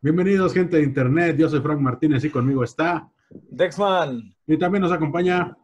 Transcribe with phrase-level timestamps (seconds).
[0.00, 1.36] Bienvenidos, gente de internet.
[1.36, 3.10] Yo soy Frank Martínez y conmigo está.
[3.50, 4.32] Dexman.
[4.46, 5.56] Y también nos acompaña.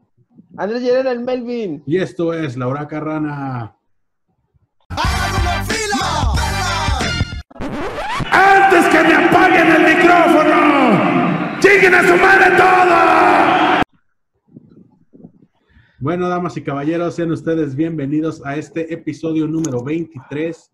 [0.57, 1.85] Andrés Llerena, el Melvin.
[1.87, 3.77] Y esto es Laura Carrana.
[8.33, 11.61] ¡Antes que me apaguen el micrófono!
[11.63, 13.83] ¡Lleguen a su madre todo!
[16.01, 20.73] Bueno, damas y caballeros, sean ustedes bienvenidos a este episodio número 23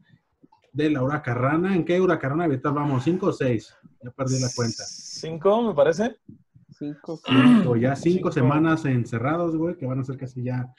[0.72, 1.74] de la Huracarrana.
[1.74, 3.04] ¿En qué Huracarrana ahorita vamos?
[3.04, 3.74] ¿Cinco o seis?
[4.02, 4.84] Ya perdí la cuenta.
[4.86, 6.16] Cinco, me parece.
[6.70, 7.20] Cinco.
[7.26, 8.32] Cinco, ya cinco, Cinco.
[8.32, 10.72] semanas encerrados, güey, que van a ser casi ya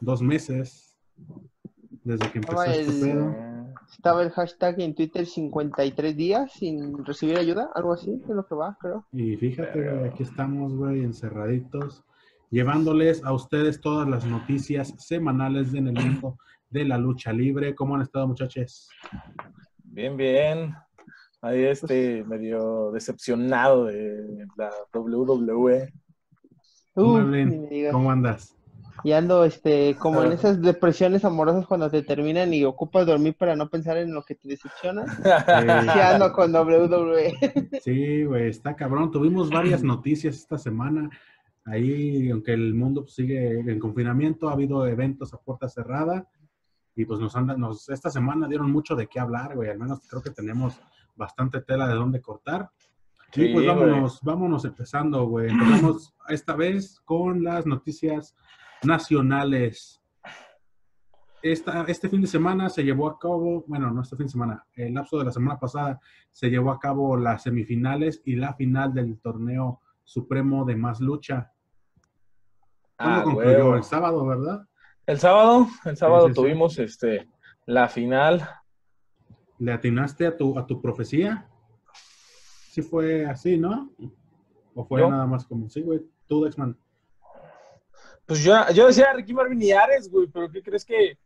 [0.00, 0.96] dos meses
[2.04, 3.50] desde que empezó Estaba este el- pedo.
[3.92, 8.54] Estaba el hashtag en Twitter 53 días sin recibir ayuda, algo así, es lo que
[8.54, 9.04] va, creo.
[9.12, 12.04] Y fíjate, güey, aquí estamos, güey, encerraditos,
[12.50, 16.38] llevándoles a ustedes todas las noticias semanales en el mundo
[16.70, 17.74] de la lucha libre.
[17.74, 18.88] ¿Cómo han estado, muchachos?
[19.84, 20.74] Bien, bien.
[21.42, 24.70] Ahí este medio decepcionado de la.
[24.94, 25.92] WWE.
[26.94, 27.90] Uh.
[27.92, 28.56] ¿Cómo andas?
[29.02, 30.34] Y ando este, como en Ah.
[30.34, 34.34] esas depresiones amorosas cuando te terminan y ocupas dormir para no pensar en lo que
[34.34, 35.04] te decepciona.
[35.94, 37.80] Sí, ando con WWE.
[37.82, 39.10] Sí, güey, está cabrón.
[39.10, 41.08] Tuvimos varias noticias esta semana.
[41.64, 46.28] Ahí, aunque el mundo pues, sigue en confinamiento, ha habido eventos a puerta cerrada.
[47.00, 49.70] Y pues nos andan, nos, esta semana dieron mucho de qué hablar, güey.
[49.70, 50.80] Al menos creo que tenemos
[51.16, 52.70] bastante tela de dónde cortar.
[53.32, 53.66] y Sí, pues güey.
[53.66, 55.50] vámonos, vámonos empezando, güey.
[55.50, 58.36] Empezamos esta vez con las noticias
[58.82, 60.00] nacionales.
[61.42, 64.66] Esta, este fin de semana se llevó a cabo, bueno, no este fin de semana,
[64.74, 65.98] el lapso de la semana pasada
[66.30, 71.50] se llevó a cabo las semifinales y la final del torneo supremo de más lucha.
[72.98, 73.48] ¿Cuándo Ah, concluyó?
[73.48, 73.76] huevo.
[73.76, 74.68] El sábado, ¿verdad?
[75.10, 76.40] El sábado, el sábado Sí, sí, sí.
[76.40, 77.28] tuvimos este
[77.66, 78.48] la final.
[79.58, 81.48] ¿Le atinaste a tu, a tu profecía?
[82.70, 83.90] Sí fue así, ¿no?
[84.72, 85.10] ¿O fue ¿Yo?
[85.10, 86.78] nada más como, sí, güey, tú, Dexman?
[88.24, 91.18] Pues yo, yo decía Ricky Marvin y Ares, güey, pero ¿qué crees que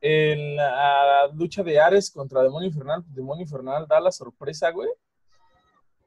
[0.00, 4.90] en la lucha de Ares contra Demonio Infernal, pues, Demonio Infernal da la sorpresa, güey?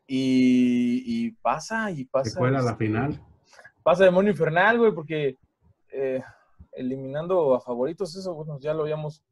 [0.08, 2.40] Y, y pasa, y pasa.
[2.40, 3.22] fue a la este, final.
[3.84, 5.38] pasa Demonio Infernal, güey, porque
[5.92, 6.24] eh,
[6.78, 9.24] eliminando a favoritos, eso, bueno, ya lo habíamos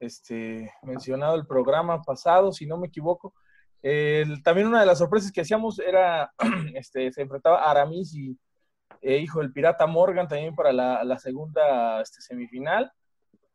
[0.00, 3.34] este, mencionado el programa pasado, si no me equivoco.
[3.82, 6.32] El- también una de las sorpresas que hacíamos era,
[6.74, 8.38] este, se enfrentaba Aramis y
[9.00, 12.92] eh, hijo del pirata Morgan también para la, la segunda este, semifinal.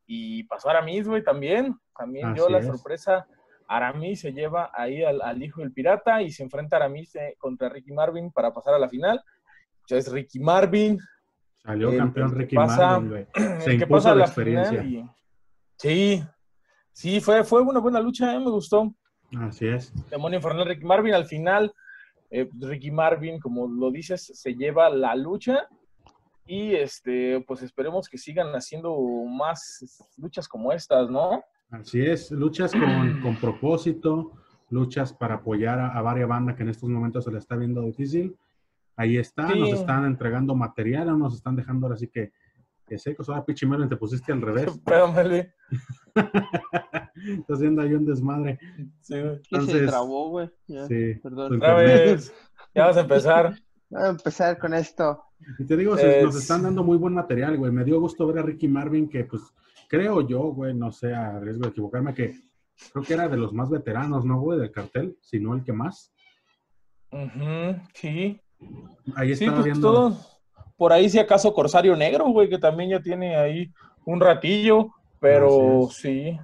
[0.06, 1.76] Y pasó Aramis, güey, también.
[1.98, 2.66] También dio Así la es.
[2.66, 3.28] sorpresa.
[3.68, 7.68] Aramis se lleva ahí al, al hijo del pirata y se enfrenta Aramis eh, contra
[7.70, 9.22] Ricky Marvin para pasar a la final.
[9.90, 10.98] Ya es Ricky Marvin,
[11.64, 13.28] Salió el- campeón Ricky pasa- Marvin.
[13.62, 14.84] Se impuso pasa la la experiencia.
[14.84, 15.10] y-
[15.78, 16.24] Sí,
[16.92, 18.94] sí, fue, fue una buena lucha, eh, me gustó.
[19.40, 19.94] Así es.
[20.10, 21.74] Demonio Infernal Ricky Marvin al final.
[22.30, 25.68] eh, Ricky Marvin, como lo dices, se lleva la lucha.
[26.46, 28.98] Y este, pues esperemos que sigan haciendo
[29.30, 31.44] más luchas como estas, ¿no?
[31.72, 32.32] Así es.
[32.32, 32.82] Luchas con,
[33.22, 34.32] con propósito,
[34.70, 37.82] luchas para apoyar a, a varias bandas que en estos momentos se le está viendo
[37.82, 38.36] difícil.
[38.98, 39.60] Ahí está, Sí.
[39.60, 42.34] nos están entregando material, nos están dejando ahora sí que,
[42.86, 43.30] que secos.
[43.30, 44.66] Ahora, Pichimero, te pusiste al revés.
[44.86, 45.48] Pero, Meli,
[46.16, 48.60] Estás haciendo ahí un desmadre.
[49.02, 49.38] sí, güey.
[49.38, 50.50] Que se Entonces, trabó, güey.
[50.68, 51.16] Ya, Sí.
[51.22, 51.56] Perdón.
[51.58, 52.34] Otra vez,
[52.74, 53.56] ya vas a empezar.
[53.90, 55.24] Vamos a empezar con esto.
[55.60, 57.72] Y te digo, nos Es- están dando muy buen material, güey.
[57.72, 59.44] Me dio gusto ver a Ricky Marvin, que pues
[59.88, 62.36] creo yo, güey, no sé, a riesgo de equivocarme, que
[62.92, 64.60] creo que era de los más veteranos, ¿no, güey?
[64.60, 66.12] Del cartel, si no el que más.
[67.12, 68.42] Ujú, sí.
[69.16, 69.92] Ahí Sí, estaba pues viendo.
[69.94, 70.40] todos.
[70.76, 73.72] Por ahí, si acaso, Corsario Negro, güey, que también ya tiene ahí
[74.06, 76.38] un ratillo, pero sí.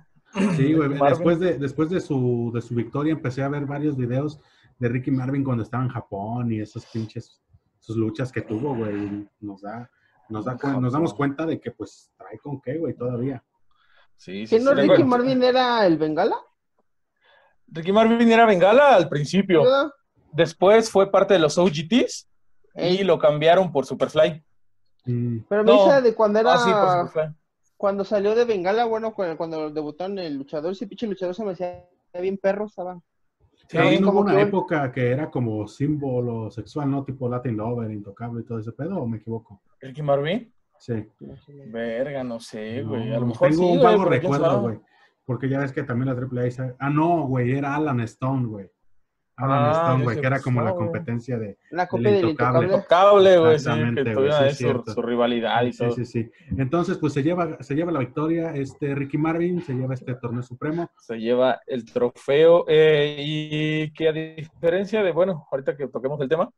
[0.55, 4.39] Sí, güey, después, de, después de, su, de su victoria empecé a ver varios videos
[4.79, 7.39] de Ricky Marvin cuando estaba en Japón y esos pinches,
[7.79, 9.27] sus luchas que tuvo, güey.
[9.39, 9.89] Nos da,
[10.29, 13.43] nos da, nos damos cuenta de que pues trae con qué, güey, todavía.
[14.15, 14.81] Sí, sí, ¿Quién no sí.
[14.81, 16.37] Ricky Marvin era el Bengala?
[17.67, 19.61] Ricky Marvin era Bengala al principio.
[19.63, 19.91] ¿Verdad?
[20.33, 22.27] Después fue parte de los OGTs
[22.75, 24.43] Ey, y lo cambiaron por Superfly.
[25.05, 25.85] Pero me no.
[25.85, 26.53] dice de cuando era.
[26.53, 27.35] Ah, sí, por Superfly.
[27.77, 31.85] cuando salió de Bengala, bueno, cuando, en el luchador, ese pinche luchador se me hacía
[32.19, 32.99] bien perro, estaba.
[33.67, 37.03] Sí, hubo como una que- época que era como símbolo sexual, ¿no?
[37.05, 39.61] Tipo Latin Lover, Intocable y todo ese pedo, ¿o me equivoco?
[39.79, 40.53] Ricky Marvin.
[40.79, 41.07] Sí.
[41.67, 43.09] Verga, no sé, güey.
[43.09, 44.79] No, a lo mejor tengo sí, un vago recuerdo, güey.
[45.25, 48.69] Porque ya ves que también la AAA dice, ah, no, güey, era Alan Stone, güey.
[49.35, 51.57] Adam Ah, Stone, güey, que era como la competencia de...
[51.71, 52.65] La copia del Intocable.
[52.67, 53.37] intocable.
[53.39, 55.91] Güey, sí, Exactamente, que sí, es su, rivalidad y Sí, todo.
[55.91, 56.31] sí, sí.
[56.57, 60.43] Entonces, pues se lleva, se lleva la victoria este Ricky Marvin, se lleva este torneo
[60.43, 60.89] supremo.
[60.99, 66.29] Se lleva el trofeo eh, y que a diferencia de, bueno, ahorita que toquemos el
[66.29, 66.49] tema,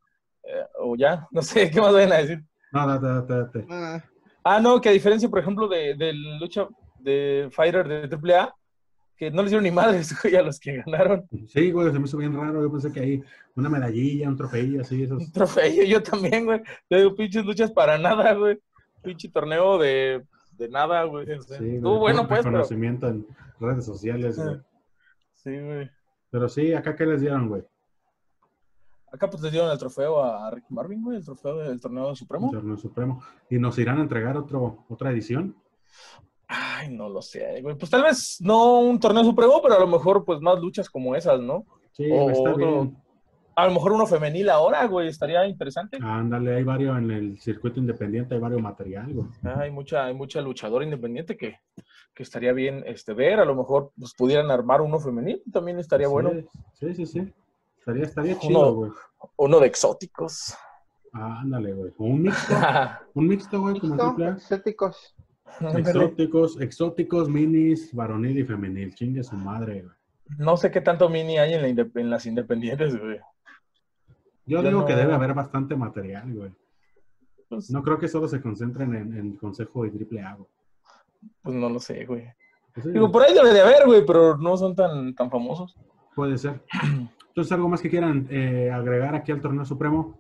[0.43, 2.43] eh, o ya, no sé, ¿qué más vayan a decir?
[2.73, 3.65] No, date, date, date.
[3.69, 4.03] Ah,
[4.47, 6.67] Ah, no, que a diferencia, por ejemplo, de, de lucha
[6.99, 8.53] de Fighter de AAA,
[9.17, 12.05] que no les dieron ni madres, güey, a los que ganaron Sí, güey, se me
[12.05, 12.61] hizo bien raro.
[12.61, 13.23] Yo pensé que ahí
[13.55, 15.23] una medallilla, un trofeillo, así, esos.
[15.23, 15.83] un trofeo.
[15.85, 16.61] Yo también, güey.
[16.89, 18.59] Yo digo, pinches luchas para nada, güey.
[19.01, 20.25] Pinche torneo de,
[20.57, 21.31] de nada, güey.
[21.31, 22.51] O sea, Sí, bueno, pues, pero...
[22.51, 23.25] reconocimiento en
[23.59, 24.57] redes sociales, güey.
[25.33, 25.89] Sí, güey.
[26.31, 27.63] Pero sí, acá qué les dieron, güey.
[29.11, 32.47] Acá pues les dieron el trofeo a Ricky Marvin, güey, el trofeo del torneo supremo.
[32.47, 33.23] Un torneo supremo.
[33.49, 35.55] Y nos irán a entregar otro, otra edición.
[36.47, 37.75] Ay, no lo sé, güey.
[37.75, 41.15] Pues tal vez no un torneo supremo, pero a lo mejor pues más luchas como
[41.15, 41.65] esas, ¿no?
[41.91, 42.97] Sí, O está otro- bien.
[43.57, 45.97] A lo mejor uno femenil ahora, güey, estaría interesante.
[46.01, 49.27] Ándale, hay varios en el circuito independiente, hay varios material, güey.
[49.43, 51.59] Hay mucha, hay mucha luchadora independiente que,
[52.13, 53.39] que estaría bien este, ver.
[53.39, 56.31] A lo mejor pues, pudieran armar uno femenil, también estaría Sí, bueno.
[56.73, 57.33] Sí, sí, sí.
[57.79, 58.91] Estaría, estaría Uno- chido, güey.
[59.37, 60.53] Uno de exóticos.
[61.13, 61.93] Ah, ándale, güey.
[61.97, 62.53] O un mixto.
[63.13, 64.07] Un mixto, güey, como ¿Listo?
[64.09, 64.31] triple A.
[64.31, 65.15] Exóticos.
[65.77, 68.93] Exóticos, exóticos, minis, varonil y femenil.
[68.95, 69.95] Chingue su madre, güey.
[70.39, 73.17] No sé qué tanto mini hay en, la indep- en las independientes, güey.
[74.47, 76.51] Yo Yo digo no- que debe haber bastante material, güey.
[77.47, 80.49] Pues, No creo que solo se concentren en, en Consejo y Triple A, güey.
[81.43, 82.25] pues no lo sé, güey.
[82.73, 85.77] Pues sí, Digo, por ahí debe de haber, güey, pero no son tan, tan famosos.
[86.15, 86.61] Puede ser.
[87.29, 90.19] Entonces, ¿algo más que quieran eh, agregar aquí al Torneo Supremo?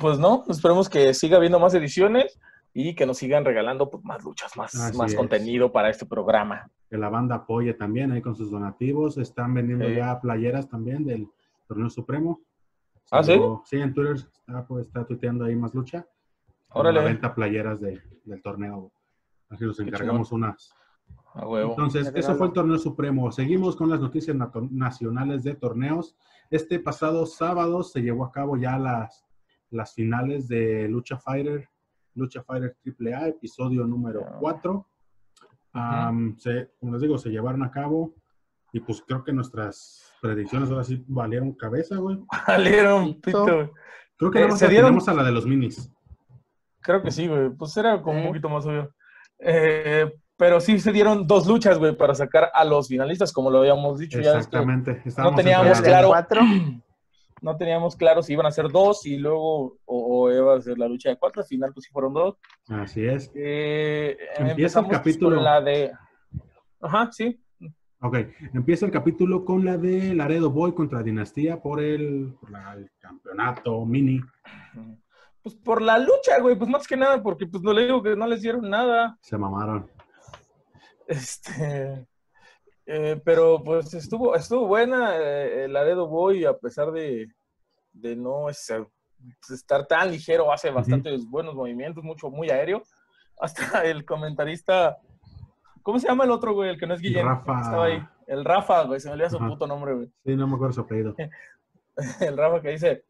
[0.00, 2.38] Pues no, esperemos que siga habiendo más ediciones
[2.74, 5.16] y que nos sigan regalando pues, más luchas, más, Así más es.
[5.16, 6.70] contenido para este programa.
[6.88, 9.18] Que la banda apoye también ahí con sus donativos.
[9.18, 9.96] Están vendiendo Sí.
[9.96, 11.28] ya playeras también del
[11.68, 12.40] Torneo Supremo.
[13.10, 13.38] ¿Ah, sí?
[13.64, 16.06] Sí, en Twitter está, pues, está tuiteando ahí más lucha.
[16.70, 16.98] Órale.
[17.00, 18.90] La venta playeras de- del torneo.
[19.50, 20.74] Así nos Qué encargamos unas.
[21.34, 21.70] A huevo.
[21.70, 23.30] Entonces, eso fue el torneo supremo.
[23.32, 26.16] Seguimos con las noticias nato- nacionales de torneos.
[26.50, 29.24] Este pasado sábado se llevó a cabo ya las,
[29.70, 31.68] las finales de Lucha Fighter,
[32.14, 34.36] Lucha Fighter AAA, episodio número Ya.
[34.38, 34.86] 4.
[35.74, 38.14] Am, se- como les digo, se llevaron a cabo
[38.72, 42.18] y pues creo que nuestras predicciones ahora sí valieron cabeza, güey.
[42.46, 43.20] Salieron, Listo.
[43.22, 43.70] pito, güey.
[44.18, 45.90] Creo que Eh, nada más se dieron- a la de los minis.
[46.80, 47.50] Creo que sí, güey.
[47.50, 48.92] Pues era como un poquito más obvio.
[49.38, 53.58] Eh, pero sí se dieron dos luchas, güey, para sacar a los finalistas, como lo
[53.60, 54.18] habíamos dicho.
[54.20, 55.02] Ya es que Exactamente.
[55.04, 56.08] Estábamos teníamos claro.
[56.08, 56.40] Cuatro.
[57.42, 60.78] No teníamos claro si iban a ser dos y luego o, o iba a ser
[60.78, 61.42] la lucha de cuatro.
[61.42, 62.36] Al final, pues sí fueron dos.
[62.68, 63.30] Así es.
[63.34, 65.36] Eh, Empieza el capítulo.
[65.36, 65.92] con la de.
[66.80, 67.38] Ajá, sí.
[68.04, 68.16] Ok,
[68.52, 72.90] empieza el capítulo con la de Laredo Boy contra Dinastía por el, por la- el
[72.98, 74.20] campeonato mini.
[75.42, 78.16] Pues por la lucha, güey, pues más que nada, porque pues no le digo que
[78.16, 79.16] no les dieron nada.
[79.20, 79.88] Se mamaron.
[81.06, 82.06] Este,
[82.86, 87.28] eh, pero pues estuvo, estuvo buena eh, el Laredo Boy, a pesar de,
[87.92, 92.82] de no estar tan ligero, hace bastantes buenos movimientos, mucho, muy aéreo.
[93.40, 94.98] Hasta el comentarista,
[95.82, 96.70] ¿cómo se llama el otro, güey?
[96.70, 97.30] El que no es Guillermo.
[97.30, 97.60] Rafa.
[97.60, 98.02] Estaba ahí.
[98.26, 100.12] El Rafa, güey, se me olvida su puto nombre, güey.
[100.24, 101.14] Sí, no me acuerdo su apellido.
[102.20, 103.04] El Rafa que dice,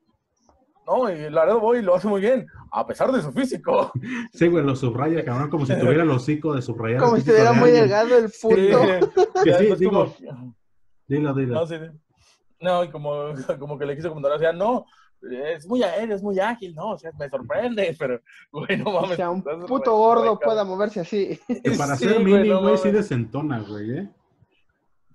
[0.87, 3.93] no, y Laredo Boy lo hace muy bien, a pesar de su físico.
[4.33, 7.01] Sí, güey, lo subraya, cabrón, como si tuviera el hocico de subrayar.
[7.01, 7.83] Como si estuviera de muy alguien.
[7.89, 9.23] delgado el puto.
[9.45, 10.15] Que sí, digo, como-
[11.07, 11.55] dilo, dilo.
[11.55, 11.99] No, sí, sí.
[12.61, 13.13] No, y como,
[13.59, 14.85] como que le quiso comentar, o sea, no,
[15.31, 18.21] es muy aéreo, es muy ágil, no, o sea, me sorprende, pero,
[18.53, 19.17] güey, no O mames.
[19.17, 21.39] sea, un puto gordo pueda moverse así.
[21.47, 24.09] Que para Sí, ser güey, mini, no güey, sí desentona, güey, ¿eh?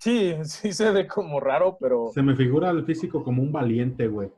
[0.00, 4.06] Sí, sí se ve como raro, pero Se me figura el físico como un valiente,
[4.06, 4.30] güey.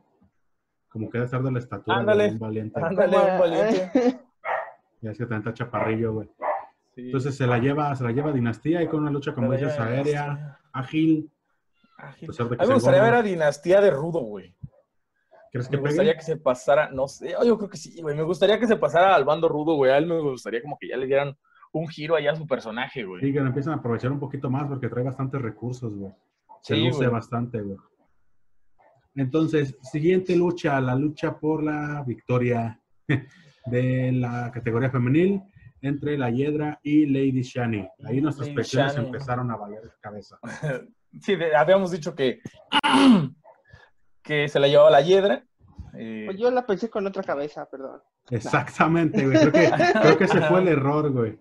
[0.90, 2.25] Como que debe estar de la estatura Ándale.
[2.25, 2.80] de un valiente.
[2.82, 4.20] Ándale, un valiente.
[5.00, 6.28] Ya es que también está chaparrillo, güey.
[6.94, 7.02] Sí.
[7.06, 10.59] Entonces se la lleva, se la lleva Dinastía y con una lucha, como dices, aérea,
[10.73, 11.30] ágil.
[11.97, 12.26] ágil.
[12.26, 14.54] A pesar de que A mí me gustaría ver a Dinastía de Rudo, güey.
[15.52, 16.18] ¿Crees que Me gustaría pegue?
[16.18, 18.16] que se pasara, no sé, yo creo que sí, güey.
[18.16, 19.90] Me gustaría que se pasara al bando Rudo, güey.
[19.92, 21.37] A él me gustaría como que ya le dieran
[21.73, 23.20] un giro allá a su personaje, güey.
[23.23, 26.12] Sí, que lo empiezan a aprovechar un poquito más porque trae bastantes recursos, güey.
[26.62, 27.09] Se Sí, luce güey.
[27.11, 27.78] bastante, güey.
[29.20, 32.80] Entonces, siguiente lucha, la lucha por la victoria
[33.66, 35.42] de la categoría femenil
[35.82, 37.86] entre la Hiedra y Lady Shani.
[38.04, 39.06] Ahí nuestras Shani.
[39.06, 40.38] empezaron a valer cabeza.
[41.20, 42.38] Sí, de- habíamos dicho que,
[44.22, 45.44] que se la llevaba la hiedra.
[45.94, 48.00] eh, Pues yo la pensé con otra cabeza, perdón.
[48.30, 49.36] Exactamente, güey.
[49.38, 51.36] Creo que, creo que ese fue el error, güey.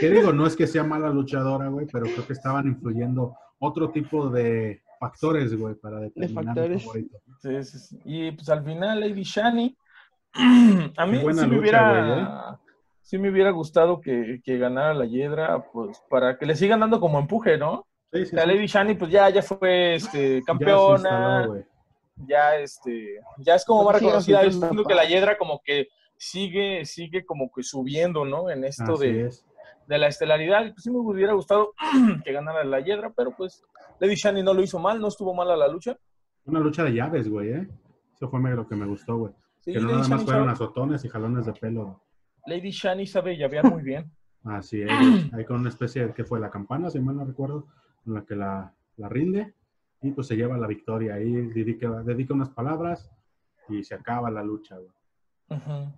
[0.00, 3.90] Que digo, no es que sea mala luchadora, güey, pero creo que estaban influyendo otro
[3.90, 6.82] tipo de, factores, güey, para determinar el factores.
[6.84, 7.18] favorito.
[7.40, 8.00] Sí, sí, sí.
[8.04, 9.76] Y pues al final, Lady Shani,
[10.96, 12.58] a mí sí me, hubiera,
[13.02, 17.00] sí me hubiera gustado que, que ganara la Hiedra, pues para que le sigan dando
[17.00, 17.86] como empuje, ¿no?
[18.12, 18.48] Sí, sí, La sí.
[18.48, 21.64] Lady Shani, pues ya, ya fue este, Ya campeona, instaló,
[22.26, 24.44] ya, este, ya es como más Pues sí, reconocida.
[24.44, 28.48] Yo siento que la Hiedra como que sigue, sigue como que subiendo, ¿no?
[28.50, 29.44] En esto Así de, es.
[29.86, 30.62] de la estelaridad.
[30.72, 31.72] Pues sí me hubiera gustado
[32.24, 33.62] que ganara la Hiedra, pero pues
[34.00, 35.96] Lady Shani no lo hizo mal, no estuvo mal a la lucha.
[36.44, 37.68] Una lucha de llaves, güey, ¿eh?
[38.14, 39.32] Eso fue lo que me gustó, güey.
[39.60, 42.00] Sí, que no Lady, nada más Shani fueron sabe, azotones y jalones de pelo.
[42.46, 44.10] Lady Shani sabe llavear muy bien.
[44.44, 44.90] Así es.
[45.32, 47.66] Ahí con una especie de que fue la campana, si mal no recuerdo,
[48.06, 49.54] en la que la, la rinde
[50.02, 51.14] y pues se lleva la victoria.
[51.14, 53.10] Ahí dedica, dedica unas palabras
[53.68, 54.90] y se acaba la lucha, güey.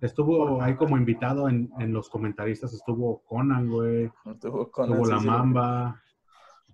[0.01, 5.19] Estuvo ahí como invitado en, en los comentaristas, estuvo Conan, güey, Estuvo con estuvo La
[5.19, 6.01] Mamba,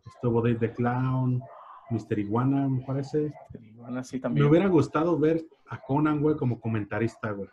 [0.05, 1.41] estuvo Dave the Clown,
[1.89, 2.19] Mr.
[2.19, 3.33] Iguana, me parece.
[3.75, 4.47] Bueno, sí, Me también.
[4.47, 7.49] hubiera gustado ver a Conan, güey, como comentarista, güey.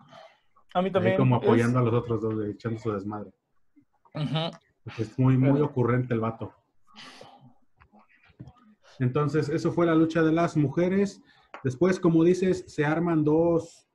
[0.75, 1.17] A mí Ahí también.
[1.17, 3.31] como es- apoyando a los otros dos, güey, echando su desmadre.
[4.15, 4.57] Ujú.
[4.85, 6.53] Porque Es muy, muy Pero- ocurrente el vato.
[8.99, 11.23] Entonces, eso fue la lucha de las mujeres.
[11.65, 13.87] Después, como dices, se arman dos,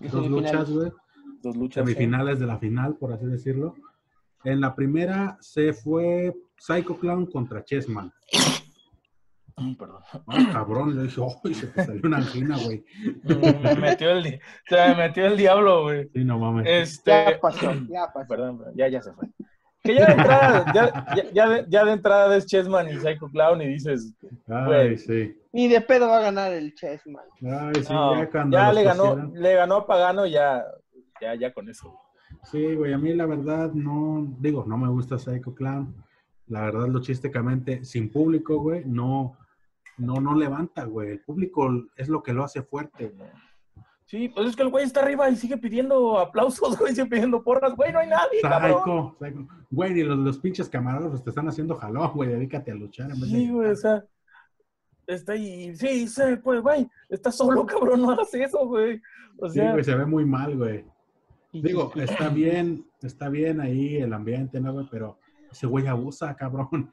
[0.00, 0.92] dos luchas, güey.
[1.42, 1.84] Dos luchas.
[1.86, 1.92] sí.
[1.92, 3.74] Semifinales de la final, por así decirlo.
[4.44, 8.12] En la primera se fue Psycho Clown contra Chessman.
[9.78, 10.02] Perdón.
[10.26, 11.54] Ah, cabrón, yo dije, ¡ay!
[11.54, 12.84] se te salió una angina, güey.
[13.24, 16.10] Me metió el, di- se me metió el diablo, güey.
[16.12, 16.66] Sí, no mames.
[16.68, 18.28] Este, Ya pasó, ya pasó.
[18.28, 19.28] Perdón, perdón, ya, ya se fue.
[19.82, 23.28] Que ya de entrada, ya, ya, ya de, ya de entrada ves Chessman y Psycho
[23.30, 24.12] Clown y dices,
[24.46, 24.98] Ay, güey.
[24.98, 25.38] sí.
[25.52, 27.24] Ni de pedo va a ganar el Chessman.
[27.42, 30.64] Ay, sí, no, ya cuando ya le ganó, pusieron- le ganó a Pagano, ya,
[31.22, 31.98] ya, ya con eso.
[32.42, 35.94] Sí, güey, a mí la verdad no, digo, no me gusta Psycho Clown.
[36.48, 39.36] La verdad, luchísticamente, sin público, güey, no,
[39.98, 41.10] no, no levanta, güey.
[41.10, 43.28] El público es lo que lo hace fuerte, güey.
[44.04, 47.42] Sí, pues es que el güey está arriba y sigue pidiendo aplausos, güey, sigue pidiendo
[47.42, 48.40] porras, güey, no hay nadie.
[48.40, 49.48] Psycho, Psycho.
[49.70, 53.10] Güey, ni los, los pinches camarógrafos te están haciendo jalón, güey, dedícate a luchar.
[53.10, 54.04] en vez de- Sí, güey, o sea,
[55.08, 59.02] está ahí, sí, sí, pues, güey, está solo, cabrón, no hagas eso, güey.
[59.38, 60.84] O Sí, güey, se ve muy mal, güey.
[61.52, 64.86] Digo, está bien, está bien ahí el ambiente, ¿no, güey?
[64.88, 65.18] Pero
[65.56, 66.92] ese güey abusa, cabrón.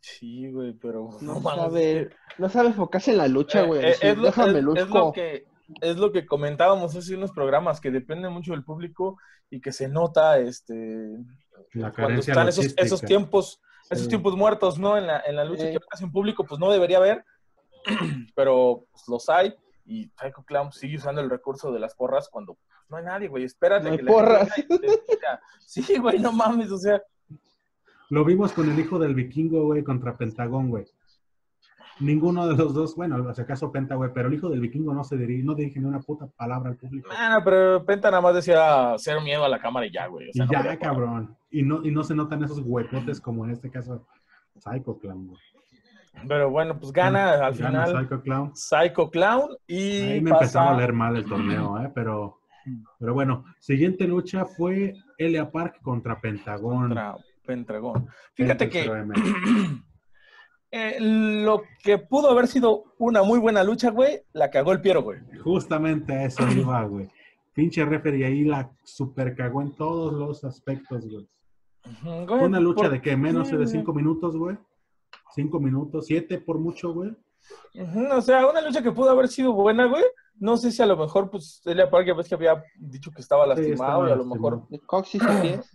[0.00, 1.60] sí, güey, pero No no mames.
[1.62, 3.84] sabe, no sabe enfocarse en la lucha, Eh, güey.
[3.86, 5.46] eh, es, lo, Déjame es- es lo que
[5.80, 9.16] es lo que comentábamos hace unos programas que depende mucho del público
[9.48, 11.16] y que se nota este
[11.72, 15.62] La cuando están esos, esos tiempos esos tiempos muertos no en la, en la lucha
[15.64, 15.72] Sí.
[15.72, 17.24] que sin público pues no debería haber
[18.34, 19.54] pero pues, los hay
[19.86, 23.28] y Psycho Clown sigue usando el recurso de las porras cuando pues, no hay nadie
[23.28, 24.48] güey espérate No hay que la porras.
[24.68, 27.02] diga, sí güey no mames o sea
[28.14, 30.84] Lo vimos con el hijo del vikingo, güey, contra Pentagón, güey.
[32.00, 35.04] Ninguno de los dos, bueno, si acaso Penta, güey, pero el hijo del vikingo no
[35.04, 37.08] se dirige, no dirige ni una puta palabra al público.
[37.08, 40.32] bueno, pero Penta nada más decía cero miedo a la cámara y ya güey o
[40.32, 41.36] sea, y no ya, cabrón.
[41.50, 44.06] Y no, y no se notan esos huecotes como en este caso
[44.58, 45.40] Psycho Clown, güey.
[46.28, 48.50] pero bueno pues gana al Gana final Psycho Clown.
[48.56, 51.92] Psycho Clown y Ahí me pasa- empezaba a leer mal el torneo, ¿eh?
[51.94, 52.38] Pero,
[52.98, 56.88] pero bueno, siguiente lucha fue Elia Park contra Pentagón.
[56.88, 58.08] contra Pendragón.
[58.34, 59.84] Fíjate que Penta 0M.
[60.70, 65.02] eh, lo que pudo haber sido una muy buena lucha, güey, la cagó el Piero,
[65.02, 65.20] güey.
[65.42, 67.08] Justamente a eso iba, güey.
[67.52, 71.28] Pinche referee ahí la super cagó en todos los aspectos, güey.
[72.40, 73.68] Una lucha de que menos de güey.
[73.68, 74.56] cinco minutos, güey.
[75.34, 77.14] Cinco minutos, siete por mucho, güey.
[78.10, 80.02] O sea, una lucha que pudo haber sido buena, güey.
[80.40, 83.20] No sé si a lo mejor, pues, Elia Park, ya ves que había dicho que
[83.20, 85.22] estaba lastimado y a lo mejor, De coxis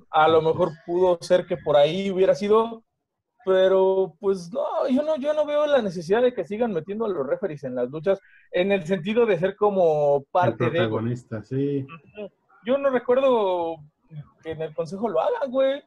[0.09, 2.83] a lo mejor pudo ser que por ahí hubiera sido,
[3.45, 7.09] pero pues no, yo no, yo no veo la necesidad de que sigan metiendo a
[7.09, 8.19] los referees en las luchas
[8.51, 11.85] en el sentido de ser como El parte de, protagonista, sí.
[12.65, 13.77] Yo no recuerdo
[14.43, 15.81] que en el consejo lo hagan, güey.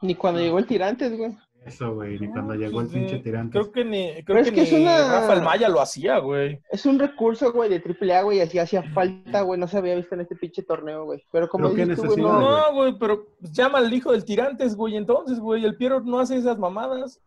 [0.00, 1.36] Ni cuando llegó el tirantes, güey.
[1.66, 2.18] Eso, güey.
[2.18, 3.58] Ni cuando llegó el Pues, pinche tirante.
[3.58, 6.60] Creo que ni, creo es que que es ni una- Rafael Maya lo hacía, güey.
[6.70, 9.58] Es un recurso, güey, de AAA, güey, así hacía falta, güey.
[9.58, 11.24] No se había visto en este pinche torneo, güey.
[11.32, 12.48] Pero como qué dices tú, güey, no, güey.
[12.50, 14.96] No, güey, pero pues, llama al hijo del tirantes, güey.
[14.96, 17.20] Entonces, güey, el Piero no hace esas mamadas.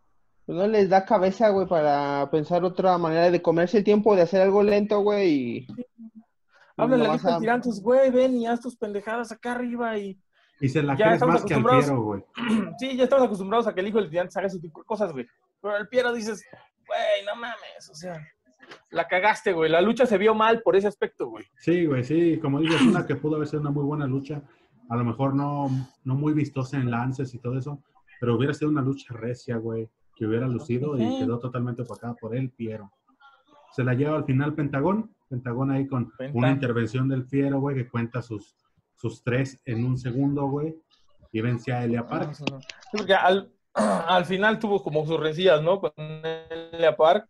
[0.46, 4.22] pues no les da cabeza, güey, para pensar otra manera de comerse el tiempo, de
[4.22, 5.66] hacer algo lento, güey, y...
[6.76, 10.18] Háblale al hijo del tirantes, güey, ven y haz tus pendejadas acá arriba y...
[10.60, 11.64] Y se la Ya crees más que al.
[11.64, 12.24] Piero, güey.
[12.78, 15.12] sí, ya estamos acostumbrados a que el hijo del tirantes haga ese tipo de cosas,
[15.12, 15.26] güey.
[15.60, 16.44] Pero el Piero dices,
[16.86, 18.20] güey, no mames, o sea...
[18.90, 19.70] La cagaste, güey.
[19.70, 21.44] La lucha se vio mal por ese aspecto, güey.
[21.56, 22.38] Sí, güey, sí.
[22.38, 24.42] Como dices, una que pudo haber sido una muy buena lucha.
[24.90, 25.70] A lo mejor no,
[26.04, 27.82] no muy vistosa en lances y todo eso.
[28.20, 29.88] Pero hubiera sido una lucha recia, güey.
[30.14, 32.90] que hubiera lucido y quedó totalmente opacada por el Fiero.
[33.72, 36.36] Se la lleva al final Pentagón, Pentagón ahí con Penta.
[36.36, 38.56] una intervención del Fiero, güey, que cuenta sus,
[39.00, 40.74] sus tres en un segundo, güey,
[41.32, 42.36] y vence a Elia Park.
[42.92, 45.80] Porque al, al final tuvo como sus rencillas, ¿no?
[45.80, 45.92] Con
[46.72, 47.28] Elia Park,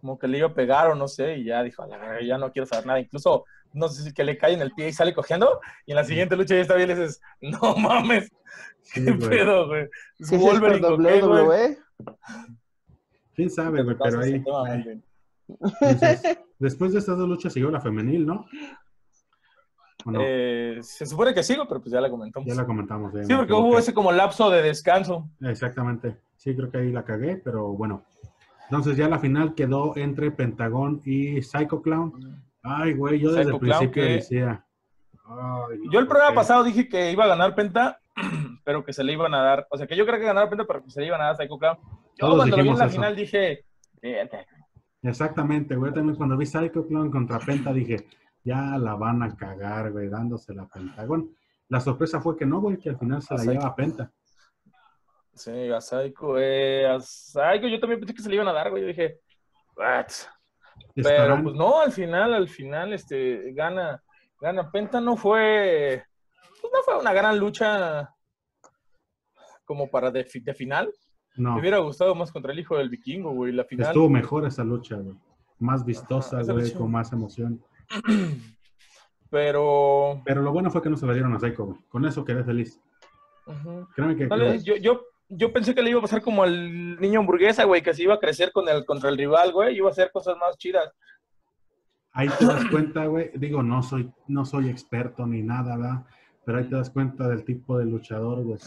[0.00, 2.22] como que le iba a pegar o no sé, y ya dijo, a la verga,
[2.22, 3.00] ya no quiero saber nada.
[3.00, 5.96] Incluso, no sé si que le cae en el pie y sale cogiendo, y en
[5.96, 8.30] la siguiente lucha ya está bien, y le dices, no mames,
[8.82, 9.28] Sí, qué güey.
[9.28, 9.88] pedo, güey.
[10.18, 11.20] Es ¿Qué Wolverine qué, güey.
[11.20, 11.78] WWE?
[13.34, 13.96] ¿Quién sabe, güey?
[13.98, 14.44] Pero ahí...
[15.80, 18.46] Entonces, después de estas dos luchas siguió la femenil, ¿no?
[20.20, 22.46] Eh, se supone que sigo, pero pues ya la comentamos.
[22.48, 23.12] ya la comentamos.
[23.26, 25.28] Sí, porque hubo ese como lapso de descanso.
[25.40, 26.16] Exactamente.
[26.36, 28.02] Sí, creo que ahí la cagué, pero bueno.
[28.64, 32.42] Entonces ya la final quedó entre Pentagón y Psycho Clown.
[32.62, 34.64] Ay, güey, yo desde Psycho el principio que- decía.
[35.24, 38.00] ay, no, Yo el programa pasado dije que iba a ganar Penta,
[38.64, 39.66] pero que se le iban a dar.
[39.70, 41.36] O sea, que yo creo que ganara Penta, pero que se le iban a dar
[41.36, 41.78] Psycho Clown.
[41.78, 42.94] Yo Todos cuando lo vi en la eso.
[42.94, 43.64] final dije.
[45.02, 45.92] Exactamente, güey.
[45.92, 48.06] También cuando vi Psycho Clown contra Penta dije,
[48.46, 51.30] ya la van a cagar, güey, dándosela a Pentagón.
[51.68, 54.12] La sorpresa fue que no, güey, que al final se la lleva a Penta.
[55.34, 56.38] Sí, a Psycho.
[56.38, 58.82] Eh, a Psycho yo también pensé que se le iban a dar, güey.
[58.82, 59.20] Yo dije,
[59.76, 60.06] what?
[60.94, 64.00] Pero pues no, al final, al final, este, gana,
[64.40, 65.00] gana Penta.
[65.00, 66.04] No fue,
[66.60, 68.14] pues no fue una gran lucha
[69.64, 70.92] como para de, fi- de final.
[71.36, 73.52] no, Me hubiera gustado más contra el hijo del vikingo, güey.
[73.52, 73.88] La final.
[73.88, 75.16] estuvo mejor esa lucha, güey.
[75.58, 76.78] Más vistosa, Ajá, güey, lucha.
[76.78, 77.60] con más emoción.
[79.30, 81.78] Pero Pero lo bueno fue que no se la dieron a Psycho, güey.
[81.88, 82.80] Con eso quedé feliz.
[83.94, 84.28] Créeme que
[84.62, 87.94] yo, yo, yo pensé que le iba a pasar como al niño hamburguesa, güey, que
[87.94, 90.56] se iba a crecer con el, contra el rival, güey, iba a hacer cosas más
[90.58, 90.92] chidas.
[92.12, 93.30] ahí te das cuenta, güey.
[93.34, 96.06] Digo, no soy, no soy experto ni nada, ¿verdad?
[96.44, 98.58] Pero ahí te das cuenta del tipo de luchador, güey.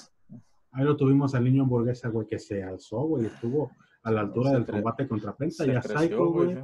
[0.72, 3.26] Ahí lo tuvimos al niño hamburguesa, güey, que se alzó, güey.
[3.26, 3.72] Estuvo
[4.04, 6.58] a la altura Se del combate contra Penta y a Psycho, güey.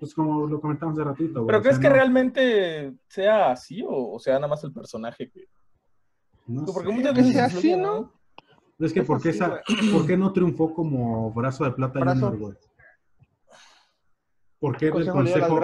[0.00, 1.46] Pues como lo comentamos hace ratito, güey.
[1.46, 4.72] ¿Pero o crees sea, que no- realmente sea así o, o sea nada más el
[4.72, 5.30] personaje?
[5.30, 5.46] que-
[6.46, 6.94] no Porque sé.
[6.94, 8.12] muchas veces así, ¿no?
[8.78, 12.00] Es que, ¿por qué, Es así, esa, ¿por qué no triunfó como brazo de plata
[12.00, 12.26] Brazo.
[12.28, 12.54] Junior, güey?
[14.58, 15.60] ¿Por qué el Consejo.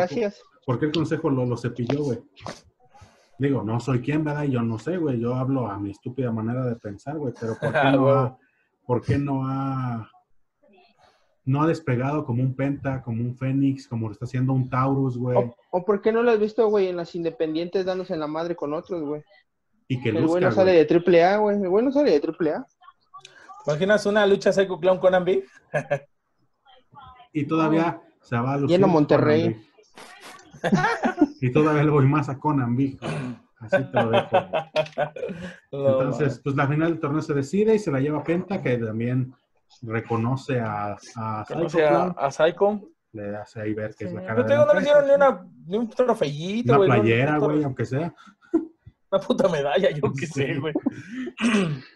[0.67, 2.19] ¿por qué el consejo lo, lo cepilló, güey?
[3.39, 4.45] Digo, no soy quien, ¿verdad?
[4.45, 5.19] Yo no sé, güey.
[5.19, 7.33] Yo hablo a mi estúpida manera de pensar, güey.
[7.41, 8.39] Pero ¿por qué Ah, no ha,
[8.87, 10.11] ¿por qué no ha,
[11.45, 15.17] no ha despegado como un Penta, como un Fénix, como lo está haciendo un Taurus,
[15.17, 15.37] güey?
[15.37, 18.26] O, o por qué no lo has visto, güey, en las independientes dándose en la
[18.26, 19.23] madre con otros, güey.
[19.89, 21.57] Y que El güey no sale de triple A, güey.
[21.57, 22.67] El güey no sale de triple A.
[23.65, 25.43] ¿Te imaginas una lucha Psycho Clown con Ambi?
[27.33, 29.57] Y todavía se va a lucir Lleno Monterrey.
[31.41, 32.99] Y todavía le voy más a Conan Big.
[33.61, 34.37] Así te lo dejo.
[35.73, 39.35] Entonces, pues la final del torneo se decide y se la lleva Penta, que también
[39.82, 42.14] reconoce a, a Psycho Conoce a, Clown.
[42.19, 42.80] a Psycho.
[43.12, 44.84] Le hace ahí ver que es la cara Yo de te digo, la no le
[44.84, 46.90] dieron ni, una, ni un trofeíto, Una güey.
[46.90, 48.14] ni playera, güey, aunque sea.
[49.12, 50.73] Una puta medalla, yo qué sé, güey.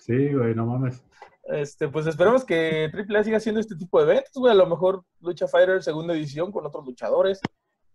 [0.00, 1.02] Sí, güey, no mames.
[1.44, 4.50] Este, pues esperemos que AAA siga haciendo este tipo de eventos, güey.
[4.52, 7.40] A lo mejor Lucha Fighter segunda edición con otros luchadores.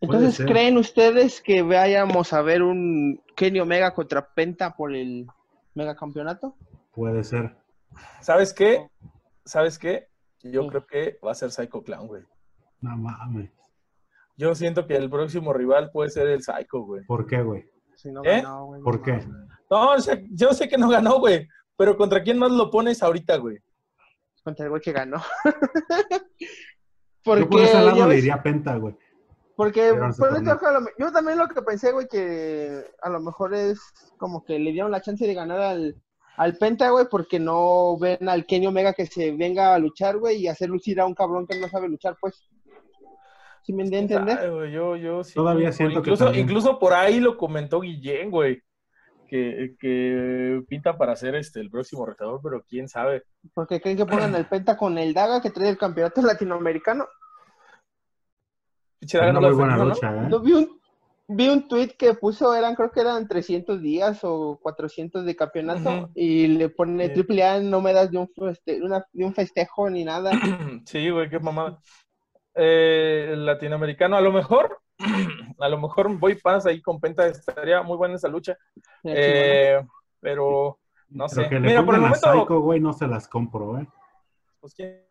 [0.02, 0.46] Entonces.
[0.46, 5.28] ¿creen ustedes que vayamos a ver un Kenny Omega contra Penta por el
[5.74, 6.56] megacampeonato?
[6.94, 7.56] Puede ser.
[8.22, 8.88] ¿Sabes qué?
[9.50, 10.08] ¿Sabes qué?
[10.44, 10.70] Yo Sí.
[10.70, 12.24] creo que va a ser Psycho Clown, güey.
[12.82, 13.52] No mames.
[14.38, 17.04] Yo siento que el próximo rival puede ser el Psycho, güey.
[17.06, 17.70] ¿Por qué, güey?
[17.96, 18.42] Si no ¿Eh?
[18.42, 19.14] ganó, güey, no ¿Por qué?
[19.14, 19.50] mames.
[19.70, 21.48] No, o sea, yo sé que no ganó, güey.
[21.76, 23.58] Pero ¿contra quién más lo pones ahorita, güey?
[24.44, 25.22] Contra el güey que ganó.
[27.26, 28.96] Yo por ese lado le ves- iría Penta, güey.
[29.56, 33.78] Porque no por eso yo también lo que pensé, güey, que a lo mejor es
[34.18, 36.02] como que le dieron la chance de ganar al,
[36.40, 40.38] al Penta, güey, porque no ven al Kenny Omega que se venga a luchar, güey,
[40.38, 42.48] y hacer lucir a un cabrón que no sabe luchar, pues.
[43.62, 45.34] ¿Sí me güey, yo, yo sí.
[45.34, 48.64] Todavía siento que incluso, también- incluso por ahí lo comentó Guillén, güey.
[49.28, 53.24] Que, que pinta para ser este el próximo retador, pero quién sabe.
[53.54, 57.06] Porque creen que pongan el Penta con el Daga que trae el campeonato latinoamericano.
[59.02, 59.94] Daga una no muy buena defendió, ¿no?
[59.94, 60.30] lucha, ¿eh?
[60.32, 60.79] Yo vi un,
[61.32, 66.10] vi un tweet que puso, eran, creo que eran 300 días o 400 de campeonato,
[66.16, 67.14] y le pone Sí.
[67.14, 70.32] triple A, no me das de un, feste- una- de un festejo ni nada.
[70.88, 71.80] Sí, güey, qué mamada.
[72.56, 74.80] Eh, latinoamericano, a lo mejor,
[75.60, 78.58] a lo mejor voy paz ahí con Penta, estaría muy buena esa lucha.
[79.04, 79.80] Eh,
[80.20, 81.50] pero no Pero sé.
[81.50, 83.88] que le Mira, por el momento, Psycho, güey, no se las compro, ¿eh?
[84.60, 85.06] pues quién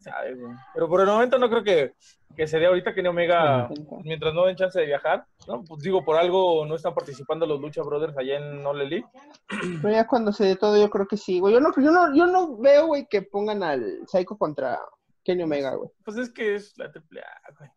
[0.00, 0.52] sabe, güey.
[0.74, 1.94] Pero por el momento no creo que,
[2.36, 3.68] que se dé ahorita que ni Omega,
[4.02, 5.62] mientras no den chance de viajar, ¿no?
[5.64, 9.08] Pues digo, por algo no están participando los Lucha Brothers allá en Ole Elite.
[9.82, 11.54] Pero ya cuando se dé todo, yo creo que sí, güey.
[11.54, 14.78] Yo no, yo no, yo no veo, güey, que pongan al Psycho contra
[15.24, 15.90] Kenny Omega, güey.
[16.04, 17.70] Pues es que es la triple A, güey.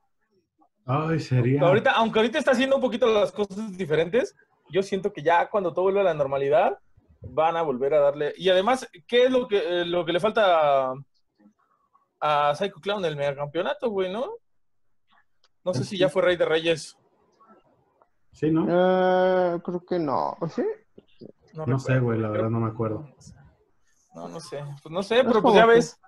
[0.85, 1.61] Ay, sería.
[1.61, 4.35] Ahorita, aunque ahorita está haciendo un poquito las cosas diferentes,
[4.69, 6.77] yo siento que ya cuando todo vuelva a la normalidad,
[7.21, 8.33] van a volver a darle.
[8.37, 10.93] Y además, ¿qué es lo que, eh, lo que le falta
[12.19, 13.03] a, Psycho Clown?
[13.05, 14.33] El megacampeonato, güey, ¿no?
[15.63, 16.97] No sé si ya fue Rey de Reyes.
[18.31, 18.65] Sí, ¿no?
[18.67, 20.35] Eh, creo que no.
[20.39, 20.63] ¿O ¿Sí?
[21.65, 23.07] No sé, güey, la creo- verdad no me acuerdo.
[24.15, 24.63] No, no sé.
[24.81, 25.99] Pues no sé, pero pues ya que- ves.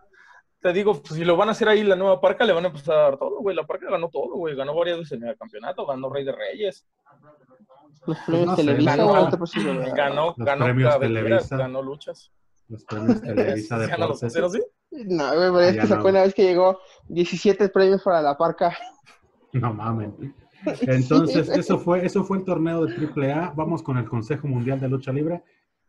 [0.61, 2.67] Te digo, pues si lo van a hacer ahí la nueva parca, le van a
[2.67, 3.55] empezar a dar todo, güey.
[3.55, 4.55] La parca ganó todo, güey.
[4.55, 6.85] Ganó varias veces el megacampeonato, ganó Rey de Reyes.
[8.05, 9.91] Los premios no Televisa, ganó- güey.
[9.91, 11.57] Ganó, Los ganó premios cabelleras, Televisa.
[11.57, 12.31] ganó luchas.
[12.67, 14.27] Los premios Televisa Ganó ¿sí?
[14.91, 15.95] No, güey, pero es Ya que no.
[15.95, 18.75] sacó una vez que llegó 17 premios para la parca.
[19.53, 20.09] No mames.
[20.81, 21.59] Entonces, Sí.
[21.59, 23.53] eso fue, eso fue el torneo de AAA.
[23.55, 25.43] Vamos con el Consejo Mundial de Lucha Libre.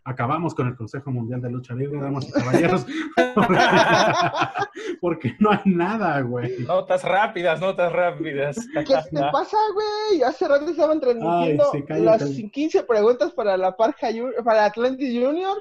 [0.05, 2.85] Acabamos con el Consejo Mundial de Lucha Libre, damas y caballeros.
[5.01, 6.59] Porque no hay nada, güey.
[6.67, 8.57] Notas rápidas, notas rápidas.
[8.75, 10.23] ¿Qué te pasa, güey?
[10.23, 14.09] Hace rato estaban transmitiendo Ay, sí, las 15 preguntas para la parca
[14.45, 15.57] para Atlantis Junior.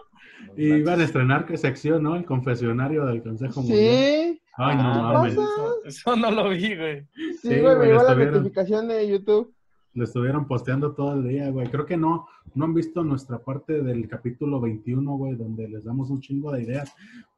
[0.58, 2.16] Y iban a estrenar qué sección, ¿no?
[2.16, 3.80] El confesionario del Consejo Mundial.
[3.80, 5.34] Sí, Ay, no Ah, mames.
[5.34, 7.08] Eso, eso no lo vi, güey.
[7.14, 9.54] sí, Sí, güey, güey, me llegó la notificación de YouTube.
[9.94, 11.68] Lo estuvieron posteando todo el día, güey.
[11.70, 16.10] Creo que no, no han visto nuestra parte del capítulo 21, güey, donde les damos
[16.10, 16.94] un chingo de ideas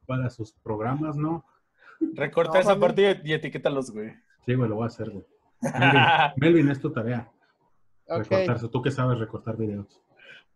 [0.06, 1.44] para sus programas, ¿no?
[2.14, 4.10] Recorta No, esa parte y etiquétalos, güey.
[4.46, 5.24] Sí, güey, lo voy a hacer, güey.
[5.62, 6.00] Melvin,
[6.36, 7.30] Melvin, es tu tarea.
[8.06, 8.68] Ok, Recortarse.
[8.68, 10.00] Tú que sabes recortar videos.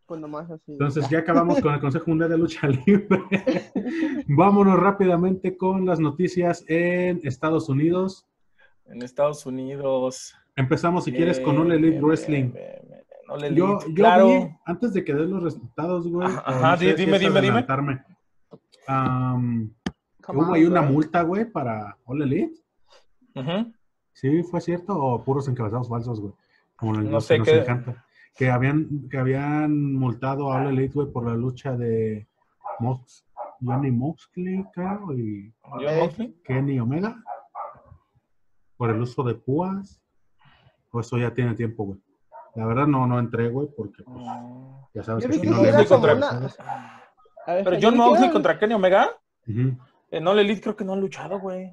[0.09, 0.73] Pues nomás así.
[0.73, 3.21] Entonces, ya acabamos con el Consejo Mundial de Lucha Libre.
[4.27, 8.27] Vámonos rápidamente con las noticias en Estados Unidos.
[8.87, 10.35] En Estados Unidos.
[10.57, 12.53] Empezamos, si quieres, con All Elite bien, Wrestling.
[12.53, 13.01] bien, bien, bien.
[13.29, 14.27] All Elite, Yo, yo claro.
[14.27, 16.27] vi, antes de que des los resultados, güey.
[16.27, 17.67] Ajá, di- dime, dime, dime.
[17.67, 18.01] Come
[20.41, 22.55] hubo on, ahí una multa, güey, para All Elite.
[24.15, 26.33] ¿Sí fue cierto o puros encabezados falsos, güey?
[26.77, 28.05] Como No sé nos qué- encanta.
[28.39, 32.27] Que habían, que habían multado a All Elite, güey, por la lucha de
[32.79, 33.27] Mox,
[33.61, 35.53] Johnny Moxley, creo, y.
[36.45, 37.17] Kenny Omega.
[38.77, 40.01] Por el uso de púas.
[40.93, 42.01] O eso ya tiene tiempo, güey.
[42.55, 44.25] La verdad no, no entré, güey, porque pues,
[44.95, 46.67] ya sabes Yo que si no sí era leemos como las una- cosas.
[47.47, 49.11] A ver, Pero John Moxley contra Kenny Omega.
[49.47, 49.77] Ujú.
[50.11, 51.73] En All Elite creo que no han luchado, güey.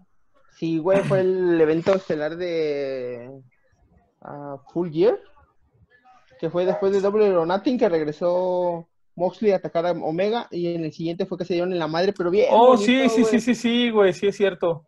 [0.52, 3.30] Sí, güey, fue el evento estelar de
[4.22, 5.20] ah, Full Gear,
[6.46, 10.68] que fue después de Double or Nothing que regresó Moxley a atacar a Omega y
[10.76, 12.50] en el siguiente fue que se dieron en la madre, pero bien.
[12.52, 14.86] Oh, bonito, sí, sí, sí, sí, sí, güey, sí es cierto.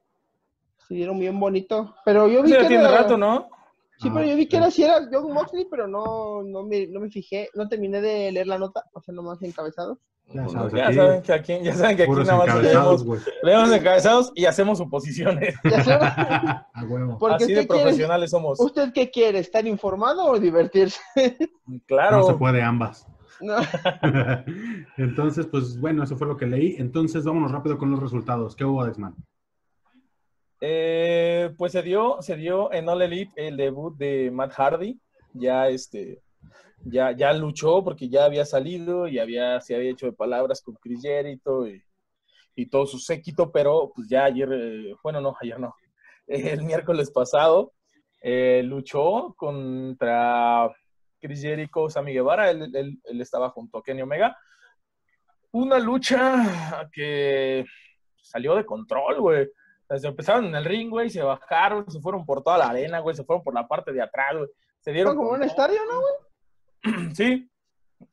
[0.87, 1.95] Se dieron bien bonito.
[2.05, 3.49] Pero yo vi que tiene era- rato, ¿no?
[3.99, 6.85] Sí, Ah, pero yo vi que era si era John Moxley, pero no, no, me,
[6.85, 9.97] no me fijé, no terminé de leer la nota, o sea, nomás encabezado.
[10.33, 13.05] Ya sabes, Ya aquí, saben que aquí, ya saben que aquí nada más leemos,
[13.43, 15.55] leemos encabezados y hacemos suposiciones.
[15.63, 17.17] Ya sé, A huevo.
[17.17, 18.59] Porque Así de quiere- profesionales somos.
[18.59, 19.39] ¿Usted qué quiere?
[19.39, 20.99] ¿Estar informado o divertirse?
[21.87, 22.17] Claro.
[22.17, 23.07] No se puede ambas.
[23.39, 23.55] No.
[24.97, 26.75] Entonces, pues bueno, eso fue lo que leí.
[26.77, 28.55] Entonces, vámonos rápido con los resultados.
[28.55, 29.15] ¿Qué hubo, Dexman?
[30.59, 34.99] Eh, pues se dio, se dio en All Elite el debut de Matt Hardy.
[35.33, 36.21] Ya este,
[36.83, 40.75] ya, ya luchó porque ya había salido y había, se había hecho de palabras con
[40.75, 41.83] Chris Jericho y,
[42.55, 45.73] y todo su séquito, pero pues ya ayer, eh, bueno, no, ayer no,
[46.27, 47.73] el miércoles pasado
[48.21, 50.69] eh, luchó contra
[51.19, 54.37] Chris Jericho, Sammy Guevara, él, él- él estaba junto a Kenny Omega.
[55.51, 57.65] Una lucha que
[58.21, 59.47] salió de control, güey.
[59.89, 62.99] O sea, empezaron en el ring, güey, se bajaron, se fueron por toda la arena,
[62.99, 64.49] güey, se fueron por la parte de atrás, güey.
[64.81, 66.01] Se dieron como un estadio, ¿no?
[67.13, 67.49] Sí.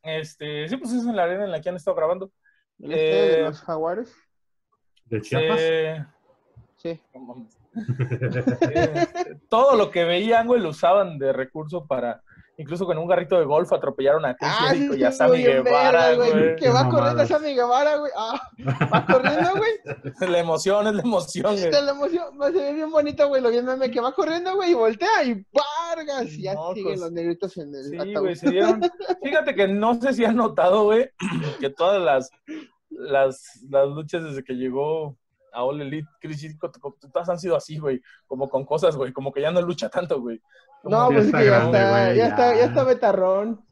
[0.01, 2.31] Este, sí, pues es en la arena en la que han estado grabando.
[2.79, 4.15] El estadio de Eh, los jaguares.
[5.05, 5.61] ¿De Chiapas?
[6.77, 6.99] Sí.
[7.13, 7.57] no mames.
[8.61, 12.23] Este, todo lo que veían, güey, lo usaban de recurso para,
[12.57, 15.63] incluso con un garrito de golf atropellaron a Chris Ah, sí, y a Sammy bien
[15.63, 16.55] Guevara, güey.
[16.55, 17.27] Que va corriendo mamadas.
[17.29, 18.11] Sammy Guevara, güey.
[18.17, 18.41] Ah,
[18.93, 19.71] va corriendo, güey.
[20.31, 21.71] La emoción, es la emoción, güey.
[21.71, 23.41] La emoción, va a ser bien bonito, güey.
[23.41, 26.31] Lo vi en meme que va corriendo, güey, y voltea y Vargas.
[26.33, 28.19] Y ya No, siguen pues, los negritos en el Sí, ataúd.
[28.23, 28.81] güey, se dieron.
[29.23, 31.09] Fíjate que no sé si han notado, güey,
[31.59, 32.29] que todas las,
[32.89, 35.17] las, las luchas desde que llegó
[35.53, 39.13] a All Elite, Chris Jericho, to- todas han sido así, güey, como con cosas, güey,
[39.13, 40.41] como que ya no lucha tanto, güey.
[40.85, 42.27] No, Ya pues es está que ya grande, está, ya ya.
[42.27, 43.65] está, ya está betarrón.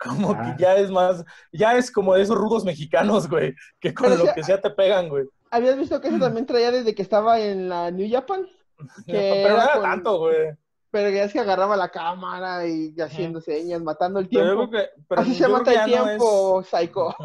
[0.00, 0.42] como Ya.
[0.56, 4.24] que ya es más, ya es como de esos rudos mexicanos, güey, que con Pero
[4.24, 5.24] lo que sea te pegan, güey.
[5.50, 8.46] ¿Habías visto que eso también traía desde que estaba en la New Japan?
[9.06, 10.50] Que Pero no era era con- tanto, güey.
[10.90, 14.68] Pero ya es que agarraba la cámara y haciendo señas, matando el tiempo.
[14.68, 14.88] creo que.
[15.08, 17.10] pero Así se mata el ya no tiempo, Psycho.
[17.10, 17.16] es-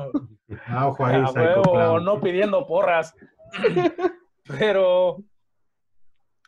[0.67, 3.13] Ah, ojo ahí, Psycho huevo, no pidiendo porras.
[4.43, 5.17] Pero,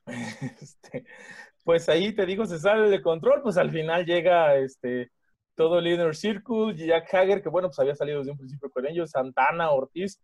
[0.06, 1.06] Este,
[1.64, 5.12] pues ahí te digo, se sale de control, pues al final llega este
[5.56, 8.88] todo el Inner Circle, Jack Hager, que bueno, pues había salido desde un principio con
[8.88, 10.20] ellos, Santana, Ortiz,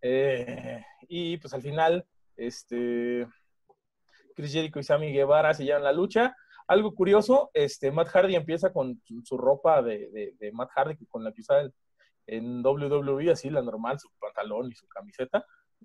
[0.00, 2.04] eh, y pues al final,
[2.36, 3.26] este,
[4.34, 6.34] Chris Jericho y Sammy Guevara se llevan la lucha.
[6.66, 11.06] Algo curioso, este, Matt Hardy empieza con su, su ropa de, de, de, Matt Hardy,
[11.06, 11.68] con la que usaba
[12.26, 15.44] en WWE, así la normal, su pantalón y su camiseta.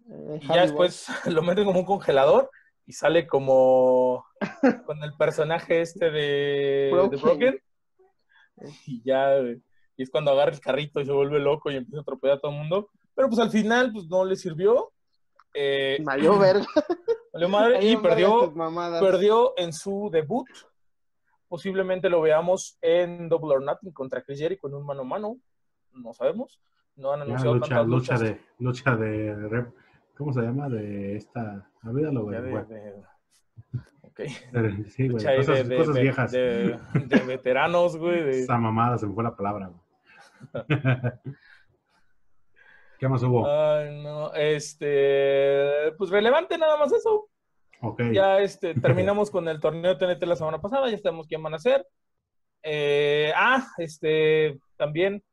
[0.10, 2.49] Eh, Y ya después lo meten como un congelador
[2.88, 4.26] y sale como
[4.86, 7.19] con el personaje este de de Broken.
[7.21, 7.62] Broken.
[8.88, 9.39] Y ya
[9.95, 12.39] y es cuando agarra el carrito y se vuelve loco y empieza a atropellar a
[12.39, 12.89] todo el mundo.
[13.13, 14.91] Pero pues al final pues no le sirvió.
[15.54, 16.65] Eh, Valió verga.
[17.34, 18.54] valió madre y perdió,
[19.02, 20.47] perdió en su debut.
[21.47, 25.38] Posiblemente lo veamos en Double or Nothing contra Chris Jericho en un mano a mano.
[25.93, 26.62] No sabemos.
[26.95, 28.21] No han Ya, anunciado lucha, tantas lucha luchas.
[28.21, 29.65] de, lucha de,
[30.15, 30.67] ¿cómo se llama?
[30.69, 32.41] De esta, olvídalo, güey.
[32.41, 33.04] De- de-
[34.02, 34.19] ok.
[34.89, 36.32] Sí, güey, cosas, de, de- cosas de- viejas.
[36.32, 38.23] de- de veteranos, güey.
[38.23, 39.82] de- Esa mamada, se me fue la palabra, güey.
[43.00, 43.45] ¿Qué más hubo?
[44.02, 47.30] No, este, pues relevante nada más eso.
[48.12, 51.60] Ya este, terminamos con el torneo TNT la semana pasada, ya sabemos quién van a
[51.60, 51.86] ser.
[52.63, 55.23] Eh, ah, este, también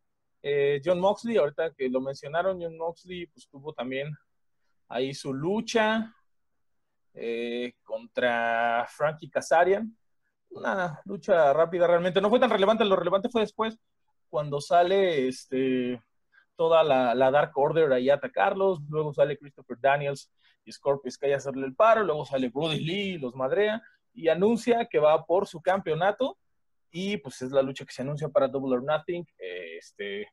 [0.43, 4.09] eh, John Moxley, ahorita que lo mencionaron, John Moxley pues tuvo también
[4.89, 6.14] ahí su lucha
[7.15, 9.97] eh, contra Frankie Kazarian.
[10.51, 13.79] Una lucha rápida realmente, no fue tan relevante, lo relevante fue después
[14.35, 16.03] cuando sale este
[16.57, 20.29] toda la, Dark Order ahí a atacarlos, luego sale Christopher Daniels
[20.65, 23.81] y Scorpio Sky a hacerle el paro, luego sale Brody Lee, los madrea
[24.13, 26.37] y anuncia que va por su campeonato
[26.91, 30.27] y pues es la lucha que se anuncia para Double or Nothing, este,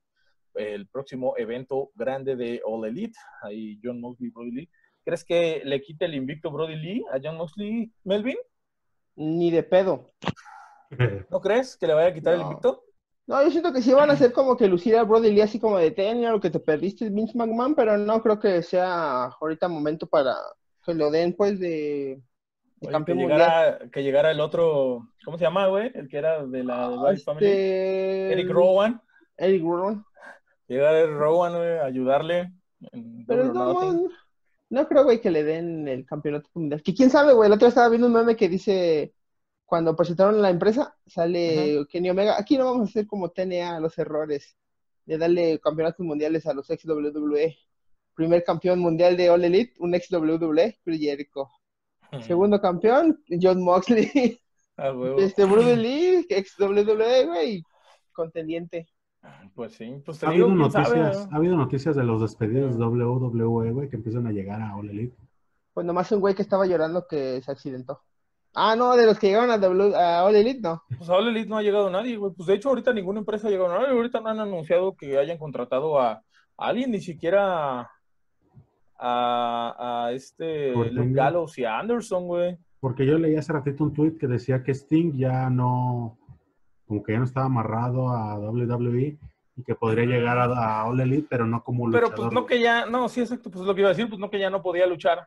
[0.56, 4.70] el próximo evento grande de All Elite, ahí John Moxley, Brody Lee.
[5.04, 8.38] ¿Crees que le quite el invicto Brody Lee a John Moxley, Melvin?
[9.16, 10.12] Ni de pedo.
[11.30, 12.84] ¿No crees que le vaya a quitar el invicto?
[13.28, 15.60] No, yo siento que sí van a hacer como que lucir a Brody Lee así
[15.60, 19.68] como de tenía lo que te perdiste Vince McMahon, pero no creo que sea ahorita
[19.68, 20.36] momento para
[20.86, 22.22] que lo den pues de,
[22.82, 23.40] de Oye, que, campeón mundial.
[23.40, 25.92] llegara, que llegara el otro, ¿cómo se llama, güey?
[25.94, 27.46] El que era de la de Family.
[27.46, 29.02] Este, Eric Rowan.
[29.38, 30.06] Eric Rowan.
[30.68, 32.52] Llegara Eric Rowan, güey, a ayudarle.
[32.92, 34.10] en Pero no.
[34.72, 36.82] No, creo, güey, que le den el campeonato mundial.
[36.82, 37.48] Que quién sabe, güey.
[37.48, 39.14] El otro estaba viendo un meme que dice,
[39.66, 42.40] cuando presentaron la empresa, sale Kenny Omega.
[42.40, 44.56] Aquí no vamos a hacer como TNA los errores
[45.06, 47.58] de darle campeonatos mundiales a los ex WWE.
[48.16, 51.50] Primer campeón mundial de All Elite, un ex WWE, Jericho.
[52.26, 54.40] Segundo campeón, John Moxley.
[54.78, 57.64] Ah, este, Brody Lee, ex WWE, güey,
[58.14, 58.88] contendiente.
[59.54, 61.34] Pues sí, pues te Ha digo, habido sabe, noticias, ¿no?
[61.36, 64.90] ha habido noticias de los despedidos de WWE, güey, que empiezan a llegar a All
[64.90, 65.16] Elite.
[65.74, 68.02] Pues nomás un güey que estaba llorando que se accidentó.
[68.54, 70.84] Ah, no, de los que llegaron a, W, a All Elite, no.
[70.98, 72.34] Pues a All Elite no ha llegado nadie, güey.
[72.34, 73.94] Pues de hecho, ahorita ninguna empresa ha llegado a nadie.
[73.94, 76.22] Ahorita no han anunciado que hayan contratado a, a
[76.58, 77.90] alguien, ni siquiera
[78.98, 82.58] a, a este Luke Gallows y a Anderson, güey.
[82.80, 86.18] Porque yo leí hace ratito un tweet que decía que Sting ya no,
[86.92, 89.18] como que ya no estaba amarrado a WWE
[89.56, 90.44] y que podría llegar a,
[90.82, 92.16] a All Elite, pero no como Pero luchador.
[92.16, 94.20] pues no que ya, no, sí, exacto, pues es lo que iba a decir, pues
[94.20, 95.26] no que ya no podía luchar.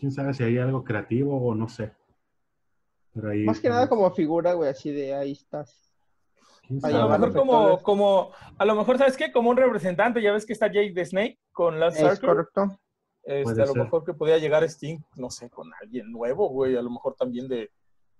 [0.00, 1.92] Quién sabe si hay algo creativo o no sé.
[3.12, 5.94] Pero ahí, Más que nada como figura, güey, así de ahí estás.
[6.66, 9.30] ¿quién Ahí A lo mejor como, como, a lo mejor, ¿sabes qué?
[9.30, 12.80] Como un representante, ya ves que está Jake the Snake con Lance Es correcto.
[13.22, 13.84] Este, a lo ser.
[13.84, 17.46] mejor que podía llegar Sting, no sé, con alguien nuevo, güey, a lo mejor también
[17.46, 17.70] de,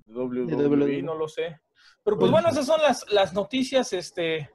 [0.06, 1.02] de WWE, De WWE.
[1.02, 1.58] no lo sé.
[2.05, 4.51] Pero pues bueno, esas son las, las noticias, este,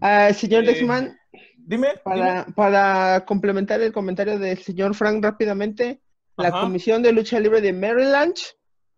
[0.00, 1.18] Ah, señor Eh, Dexman,
[1.56, 2.00] dime, dime.
[2.04, 6.02] para, para complementar el comentario del señor Frank rápidamente,
[6.36, 6.50] la.
[6.52, 8.34] Comisión de Lucha Libre de Maryland,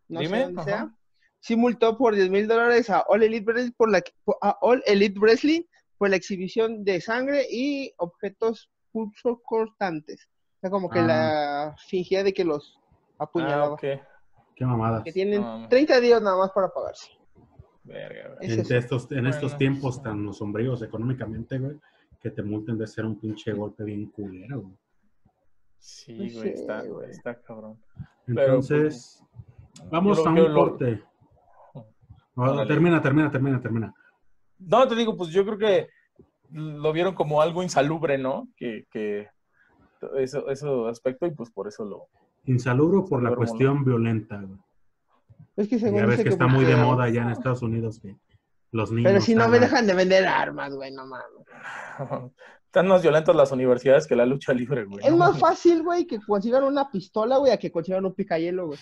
[0.08, 0.70] no Dime, sé dónde ajá.
[0.70, 0.94] sea,
[1.40, 4.02] sí multó por 10 mil dólares a All Elite Wrestling por la
[4.42, 5.62] a All Elite Wrestling
[5.96, 10.28] por la exhibición de sangre y objetos pulso cortantes.
[10.56, 11.04] O sea, como que Ah.
[11.06, 12.78] la fingía de que los
[13.18, 13.70] Ah, apuñalaba.
[13.74, 13.80] ok.
[14.56, 15.02] Qué mamadas.
[15.04, 15.68] Que tienen No, mames.
[15.70, 17.08] 30 días nada más para pagarse.
[17.90, 18.36] Verga.
[18.40, 19.58] Es En estos, en estos Bueno.
[19.58, 21.76] tiempos tan sombríos económicamente, güey,
[22.20, 24.74] que te multen de ser un pinche golpe bien culero, güey.
[25.78, 27.10] Sí, No güey, está, güey.
[27.10, 27.78] está cabrón.
[28.26, 29.24] Pero, pues, Entonces,
[29.90, 31.02] vamos a un lo- corte.
[32.36, 32.66] No, Órale.
[32.68, 33.94] termina, termina, termina, termina.
[34.58, 35.88] No, te digo, pues yo creo que
[36.52, 38.48] lo vieron como algo insalubre, ¿no?
[38.56, 39.28] Que, que
[40.16, 42.06] eso, eso aspecto y pues por eso lo...
[42.46, 44.58] Insalubre por la cuestión violenta, güey.
[45.60, 48.16] Es que según Ya ves que está muy de moda ya en Estados Unidos que
[48.72, 49.10] los niños.
[49.10, 51.26] Pero si no me dejan de vender armas, güey, no mames.
[52.66, 55.04] Están más violentas las universidades que la lucha libre, güey.
[55.04, 58.78] Es más fácil, güey, que consigan una pistola, güey, a que consigan un picayelo, güey.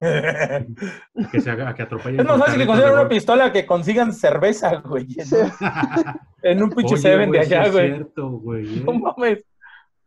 [1.32, 2.20] Que se haga, que atropellen.
[2.20, 5.06] Es más fácil que consigan una pistola que consigan cerveza, güey.
[5.16, 5.36] En, Sí.
[6.42, 7.88] en un pinche Seven de güey, sí allá, es güey.
[7.88, 8.78] cierto, güey.
[8.78, 8.82] ¿eh?
[8.84, 9.44] No mames.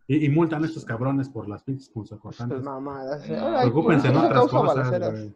[0.07, 2.61] Y, y multan a estos cabrones por las pinches Pues punzocortantes.
[2.63, 3.27] mamadas.
[3.29, 5.35] No, Ahora, Preocúpense en eso otras cosas, güey.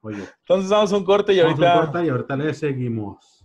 [0.00, 1.90] Oye, Entonces damos un corte y vamos a un ahorita.
[1.92, 3.44] corte y ahorita le seguimos.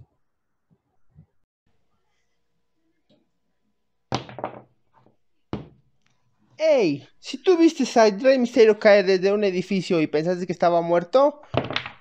[6.57, 10.81] Ey, si tú viste a Rey Misterio caer desde un edificio y pensaste que estaba
[10.81, 11.41] muerto,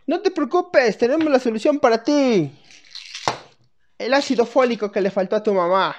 [0.06, 2.50] no te preocupes, tenemos la solución para ti.
[3.98, 5.96] El ácido fólico que le faltó a tu mamá.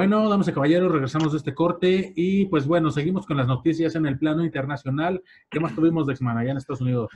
[0.00, 3.94] Bueno, damas y caballeros, regresamos de este corte y pues bueno, seguimos con las noticias
[3.96, 5.22] en el plano internacional.
[5.50, 7.10] ¿Qué más tuvimos de semana allá en Estados Unidos?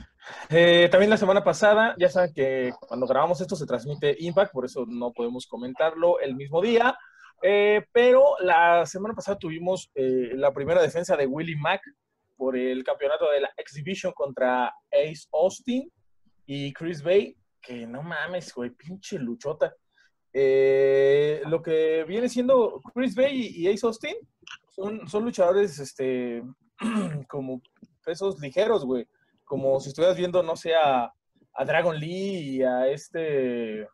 [0.51, 4.65] Eh, también la semana pasada, ya saben que cuando grabamos esto se transmite Impact, por
[4.65, 6.95] eso no podemos comentarlo el mismo día.
[7.41, 11.81] Eh, pero la semana pasada tuvimos eh, la primera defensa de Willie Mack
[12.37, 15.91] por el campeonato de la Exhibition contra Ace Austin
[16.45, 19.73] y Chris Bay, que no mames, güey, pinche luchota.
[20.37, 24.15] Eh, lo que viene siendo Chris Bay y Ace Austin
[24.69, 26.43] son, son luchadores este,
[27.29, 27.61] como
[28.03, 29.07] pesos ligeros, güey
[29.45, 31.13] como si estuvieras viendo, no sé, a,
[31.53, 33.87] a Dragon Lee y a este.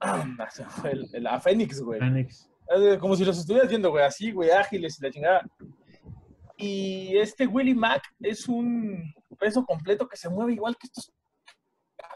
[0.90, 2.00] el- el- a Fénix, güey.
[2.74, 5.46] Eh, Como si los estuvieras viendo, güey, así, güey, ágiles y la chingada.
[6.56, 11.12] Y este Willie Mack es un peso completo que se mueve igual que estos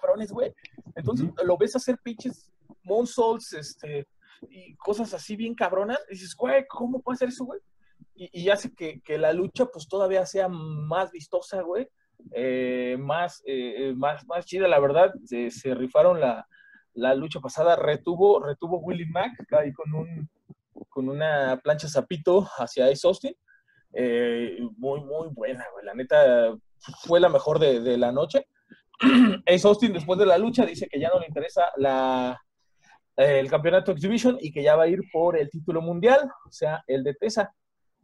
[0.01, 0.53] cabrones, güey.
[0.95, 2.51] Entonces lo ves hacer pinches
[2.85, 4.07] moonsaults, este,
[4.49, 6.01] y cosas así bien cabronas.
[6.09, 7.61] Y dices, güey, ¿cómo puede hacer eso, güey?
[8.15, 11.89] Y, y hace que, que la lucha, pues, todavía sea más vistosa, güey.
[12.33, 15.13] Eh, más, eh, eh, más, más chida, la verdad.
[15.25, 16.47] Se, se rifaron la,
[16.95, 17.77] la lucha pasada.
[17.77, 20.29] Retuvo, retuvo Willie Mack ahí con un
[20.89, 23.35] con una plancha zapito hacia Ace Austin.
[23.93, 25.85] Eh, muy, muy buena, güey.
[25.85, 26.55] La neta
[27.03, 28.47] fue la mejor de, de la noche.
[29.47, 32.41] Ace Austin, después de la lucha, dice que ya no le interesa la,
[33.17, 36.83] el campeonato Exhibition y que ya va a ir por el título mundial, o sea,
[36.87, 37.53] el de TESA.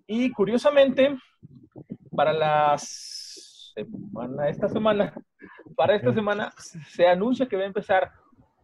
[0.07, 1.17] Y curiosamente,
[2.15, 5.15] para las semana, esta semana,
[5.75, 6.55] para esta semana
[6.91, 8.11] se anuncia que va a empezar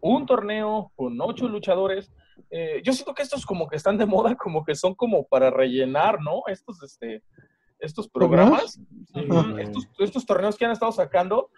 [0.00, 2.12] un torneo con ocho luchadores.
[2.50, 5.50] Eh, yo siento que estos como que están de moda, como que son como para
[5.50, 6.42] rellenar, ¿no?
[6.46, 7.22] Estos, este,
[7.78, 8.80] estos programas,
[9.98, 11.50] estos torneos que han estado sacando,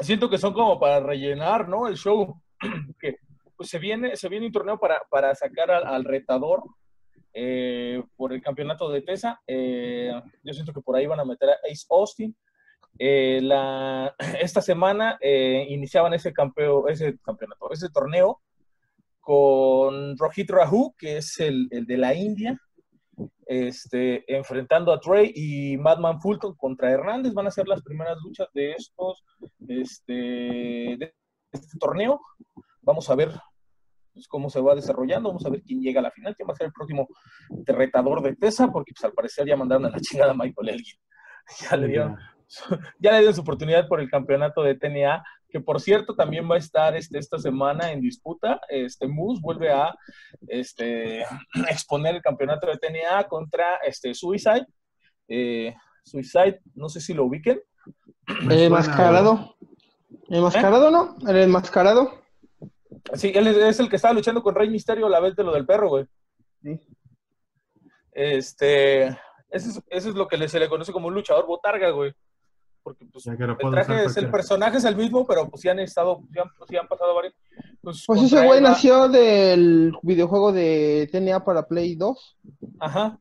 [0.00, 1.88] siento que son como para rellenar, ¿no?
[1.88, 2.40] El show.
[3.00, 3.16] que
[3.56, 6.62] pues se viene, se viene un torneo para, para sacar al, retador
[7.32, 9.40] eh, por el campeonato de TESA.
[9.46, 12.36] Eh, yo siento que por ahí van a meter a Ace Austin.
[12.98, 13.40] Eh,
[14.40, 18.40] esta semana iniciaban ese, campeo, ese campeonato, ese torneo
[19.20, 22.60] con Rohit Rahu, que es el, el de la India,
[23.46, 27.34] este, enfrentando a Trey y Madman Fulton contra Hernández.
[27.34, 29.24] Van a ser las primeras luchas de estos,
[29.68, 31.14] este, de
[31.52, 32.20] este torneo.
[32.82, 33.32] Vamos a ver
[34.12, 36.52] pues, cómo se va desarrollando, vamos a ver quién llega a la final, quién va
[36.52, 37.08] a ser el próximo
[37.66, 40.98] retador de TESA, porque pues, al parecer ya mandaron a la chingada a Michael Elgin.
[41.70, 42.16] Ya le dieron
[42.98, 45.24] ya le dieron su oportunidad por el campeonato de TNA,
[45.54, 48.60] que por cierto también va a estar este, esta semana en disputa.
[48.68, 49.94] Este Moose vuelve a
[50.48, 51.22] este,
[51.70, 54.66] exponer el campeonato de TNA contra este, Suicide.
[55.28, 57.62] Eh, Suicide, no sé si lo ubiquen.
[58.26, 59.54] Suena, enmascarado.
[60.28, 61.16] ¿El enmascarado no?
[61.24, 62.20] ¿El enmascarado?
[63.12, 65.52] Sí, él es, el que estaba luchando con Rey Misterio a la vez de lo
[65.52, 66.06] del perro, güey.
[66.64, 66.80] Sí.
[68.10, 69.06] Este,
[69.50, 72.12] eso es, eso es lo que se le conoce como un luchador botarga, güey.
[72.84, 76.20] Porque pues, el traje es el personaje es el mismo, pero pues sí han estado,
[76.32, 77.34] sí han, sí han pasado varios.
[77.80, 82.36] Pues, Pues ese güey nació del videojuego de TNA para Play 2.
[82.78, 83.18] Ajá,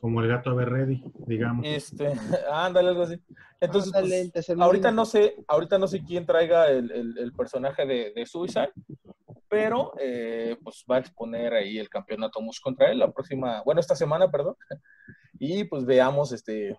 [0.00, 1.66] Como el gato Berredi, digamos.
[1.66, 2.06] este,
[2.52, 3.20] ándale, algo así.
[3.60, 7.84] Entonces, Ándale, pues, ahorita no sé, ahorita no sé quién traiga el, el- el personaje
[7.84, 8.72] de, de Suicide,
[9.48, 13.80] pero eh, pues va a exponer ahí el campeonato Mus contra él la próxima, bueno,
[13.80, 14.54] esta semana, perdón.
[15.42, 16.78] Y pues veamos este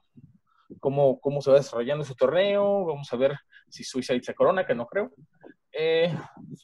[0.80, 3.36] cómo, cómo se va desarrollando su torneo, vamos a ver
[3.70, 5.12] si Suicide se corona, que no creo.
[5.74, 6.14] Eh,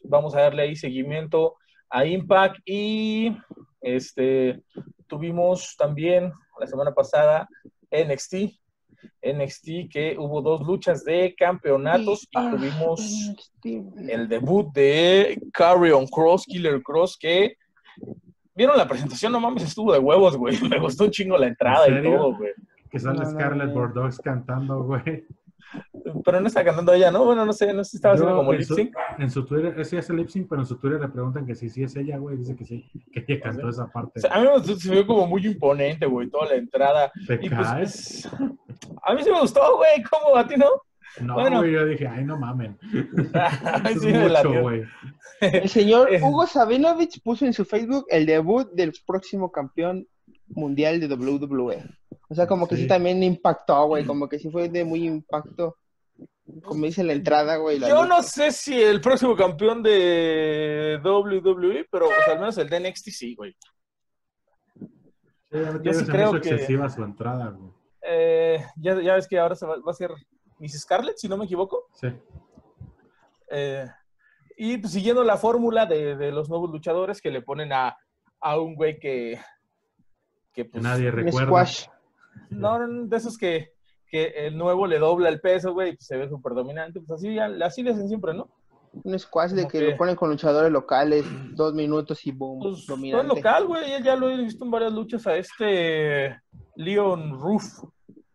[0.04, 1.56] vamos a darle ahí seguimiento
[1.90, 3.36] a Impact y
[3.82, 4.62] este
[5.08, 7.48] tuvimos también la semana pasada
[7.92, 8.36] NXT.
[9.22, 14.10] NXT que hubo dos luchas de campeonatos y Ah, tuvimos NXT.
[14.10, 17.56] el debut de Carrion Cross, Killer Cross, que
[18.56, 20.58] vieron la presentación, no mames, estuvo de huevos, güey.
[20.70, 22.52] Me gustó un chingo la entrada ¿En y todo, güey.
[22.90, 23.74] Que sale No, Scarlett no.
[23.74, 25.26] Bordeaux cantando, güey.
[26.24, 27.26] Pero no está cantando ella, ¿no?
[27.26, 28.96] Bueno, no sé, no sé si estaba haciendo como lip sync.
[29.18, 31.56] En su Twitter, ese es el lip sync, pero en su Twitter le preguntan que
[31.56, 32.38] si sí es ella, güey.
[32.38, 34.20] Dice que sí, que ella cantó esa parte.
[34.20, 37.12] O sea, a mí me, se vio como muy imponente, güey, toda la entrada.
[37.28, 38.30] ¿Te Y pues, caes?
[38.38, 38.50] pues,
[39.04, 40.38] a mí sí me gustó, güey, ¿cómo?
[40.38, 40.70] ¿A ti no?
[41.22, 41.60] no, bueno.
[41.60, 42.78] güey, yo dije, ay, no mamen.
[44.00, 44.84] Sí es mucho, güey.
[45.42, 46.10] El señor.
[46.22, 50.08] Hugo Sabinovich puso en su Facebook el debut del próximo campeón
[50.50, 51.84] mundial de WWE.
[52.30, 52.88] O sea, como que sí, Sí.
[52.88, 55.78] también impactó, güey, como que sí fue de muy impacto.
[56.64, 57.78] Como dice la entrada, güey.
[57.80, 58.08] la Yo lucha.
[58.16, 63.10] no sé si el próximo campeón de WWE, pero sea, al menos el de NXT
[63.12, 63.56] sí, güey.
[65.52, 67.72] Sí, Yo sí creo que- excesiva su entrada, güey.
[68.02, 70.12] Eh, ya, ya ves que ahora se va, va a ser
[70.60, 71.88] Miss Scarlett, si no me equivoco.
[71.94, 72.08] Sí.
[73.52, 73.86] Eh,
[74.58, 77.98] y pues, siguiendo la fórmula de, de los nuevos luchadores que le ponen a,
[78.42, 79.40] a un güey que,
[80.58, 81.48] que pues, nadie Un recuerda.
[81.48, 81.86] squash.
[82.50, 83.74] no, no, de esos que,
[84.08, 87.00] que el nuevo le dobla el peso, güey, y pues, se ve súper dominante.
[87.00, 88.50] Pues así, ya- así le hacen siempre, ¿no?
[89.04, 91.24] Un squash de que que- lo ponen con luchadores locales,
[91.56, 93.36] dos minutos y boom, Pues, no es dominante.
[93.36, 94.02] local, güey.
[94.04, 96.42] Ya, lo he visto en varias luchas a este
[96.76, 97.84] Leon Ruff.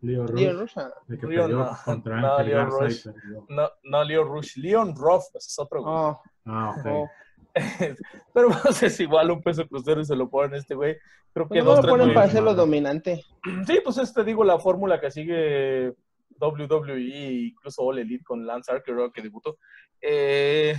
[0.02, 1.76] Leo Rush, Leon Rush, ah, de que Leon, perdió no.
[1.84, 3.06] contra No, Leo Rush.
[3.48, 5.94] No, no Leon Rush, Leon Ruff, ese es otro güey.
[5.94, 6.86] oh, Ah, ok.
[6.86, 7.08] oh.
[8.34, 10.96] Pero pues, es igual un peso crucero y se lo ponen a este güey.
[11.34, 12.61] Creo que Pues no lo ponen para hacerlo madre.
[12.61, 13.24] dominante.
[13.66, 15.92] Sí, pues es, te digo, la fórmula que sigue
[16.40, 19.59] WWE, incluso All Elite con Lance Archer, que debutó.
[20.00, 20.74] Eh,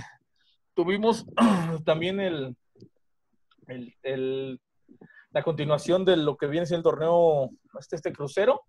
[0.74, 1.26] tuvimos
[1.84, 2.56] también el,
[3.68, 4.60] el, el-
[5.30, 7.50] la continuación de lo que viene siendo el torneo,
[7.80, 8.62] este, este crucero.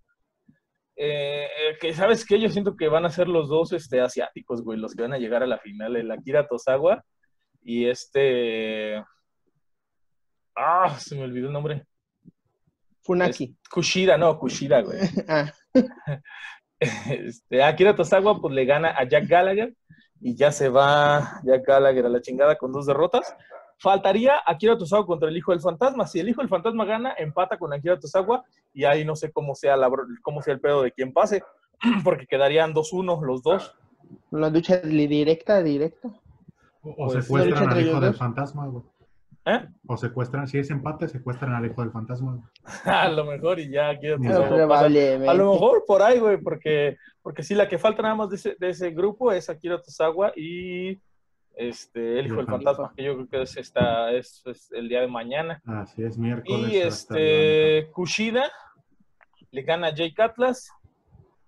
[0.95, 4.63] Eh, eh, que sabes que yo siento que van a ser los dos este, asiáticos,
[4.63, 7.03] güey, los que van a llegar a la final, el Akira Tosawa
[7.65, 9.03] y este...
[10.55, 11.85] Ah, se me olvidó el nombre.
[13.01, 13.57] Funaki.
[13.69, 14.99] Kushida, no, Kushida, güey.
[15.27, 15.51] Ah,
[16.79, 19.73] Este, Akira Tosawa pues le gana a Jack Gallagher
[20.19, 23.35] y ya se va Jack Gallagher a la chingada con dos derrotas.
[23.79, 26.05] Faltaría Akira Tosawa contra el Hijo del Fantasma.
[26.05, 28.43] Si el Hijo del Fantasma gana, empata con Akira Tosawa
[28.73, 29.89] y ahí no sé cómo sea, la,
[30.21, 31.43] cómo sea el pedo de quién pase,
[32.03, 33.75] porque quedarían 2-1 los dos.
[34.31, 36.09] una lucha directa, directa.
[36.85, 38.83] O, Pues, secuestran al hijo del fantasma, güey.
[39.47, 39.67] ¿Eh?
[39.87, 42.31] O secuestran, si es empate, secuestran al hijo del fantasma.
[42.33, 42.43] güey.
[42.85, 43.91] A lo mejor y ya.
[43.99, 45.29] Probablemente.
[45.29, 48.37] A lo mejor por ahí, güey, porque, porque sí, la que falta nada más de
[48.37, 50.99] ese, de ese grupo es Akira Tosawa y
[51.55, 55.01] este, el hijo del fantasma, que yo creo que es, esta, es, es el día
[55.01, 55.61] de mañana.
[55.65, 56.71] Así es, miércoles.
[56.71, 58.51] Y este, Kushida
[59.51, 60.69] le gana a Jake Atlas.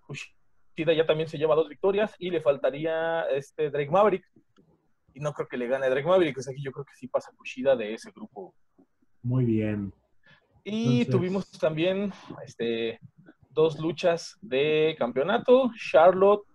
[0.06, 4.24] Kushida ya también se lleva dos victorias y le faltaría este Drake Maverick.
[5.18, 6.94] Y no creo que le gane a Drake Maverick, o sea que yo creo que
[6.96, 8.54] sí pasa Kushida de ese grupo.
[9.24, 9.92] Muy bien.
[10.64, 12.14] Y Entonces- tuvimos también
[12.46, 13.00] este,
[13.50, 15.72] dos luchas de campeonato.
[15.76, 16.46] Charlotte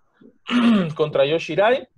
[0.96, 1.88] contra Yoshirai.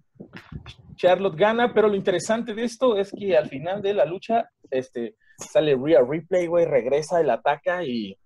[0.97, 5.17] Charlotte gana, pero lo interesante de esto es que al final de la lucha este,
[5.37, 8.17] sale Rhea Ripley, güey, regresa, el ataca y...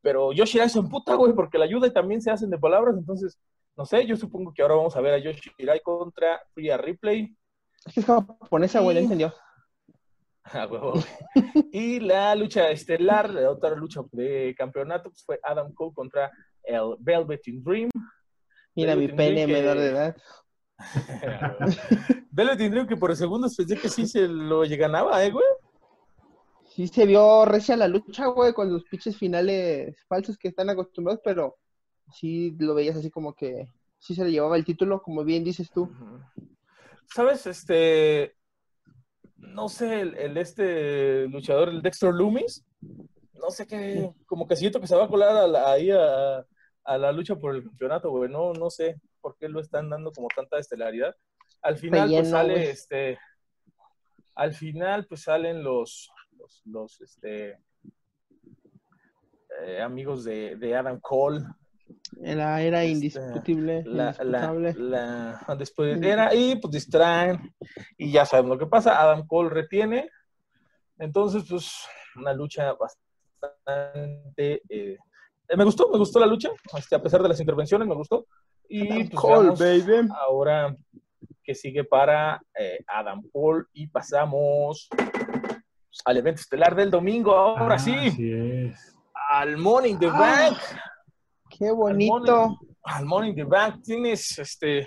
[0.00, 3.38] Pero Yoshirai se emputa, güey, porque la ayuda y también se hacen de palabras, entonces,
[3.76, 7.36] no sé, yo supongo que ahora vamos a ver a Yoshirai contra Rhea Ripley.
[7.88, 9.34] Es que es japonesa, güey, ¿no Y- entendió?
[10.50, 10.94] Ah, huevo,
[11.72, 16.30] y la lucha estelar, la otra lucha de campeonato, pues fue Adam Cole contra
[16.62, 17.90] el Velveteen Dream.
[18.74, 20.16] Mira mi pene que- menor de edad.
[22.30, 25.44] Velveteen Dream que por segundos pensé que sí se lo ganaba, ¿eh, güey?
[26.64, 31.20] Sí se vio recia la lucha, güey, con los pinches finales falsos que están acostumbrados,
[31.22, 31.56] pero
[32.10, 33.68] sí lo veías así como que
[33.98, 35.90] sí se le llevaba el título, como bien dices tú.
[37.14, 37.46] ¿Sabes?
[37.46, 38.34] Este.
[39.36, 42.64] No sé, el, el este luchador, el Dexter Loomis.
[43.34, 44.12] No sé qué.
[44.26, 46.44] Como que siento que se va a colar a la- ahí a,
[46.84, 48.30] a la lucha por el campeonato, güey.
[48.30, 51.14] No, no sé por qué lo están dando como tanta estelaridad.
[51.62, 53.18] Al final, pues sale este.
[54.34, 56.10] Al final, pues salen los.
[56.36, 57.58] Los, los, este.
[59.64, 61.40] eh, amigos de, de Adam Cole.
[62.22, 64.74] Era, era Este, indiscutible, la, la, indisputable.
[64.78, 67.54] la despedidera y pues distraen
[67.96, 69.00] y ya saben lo que pasa.
[69.00, 70.10] Adam Cole retiene.
[70.98, 71.70] Entonces, pues,
[72.16, 74.62] una lucha bastante.
[74.68, 74.96] eh,
[75.56, 78.26] me gustó, me gustó la lucha, este, a pesar de las intervenciones, me gustó.
[78.68, 80.08] Y Adam pues, Cole, baby.
[80.26, 80.76] ahora
[81.42, 84.88] que sigue para eh, Adam Cole y pasamos
[86.04, 87.34] al evento estelar del domingo.
[87.34, 88.96] Ahora Ah, sí, Así es.
[89.30, 90.18] al Morning the Ah.
[90.18, 90.58] Bank.
[91.58, 92.58] Qué bonito.
[92.84, 94.86] Al Morning the Bank tienes este,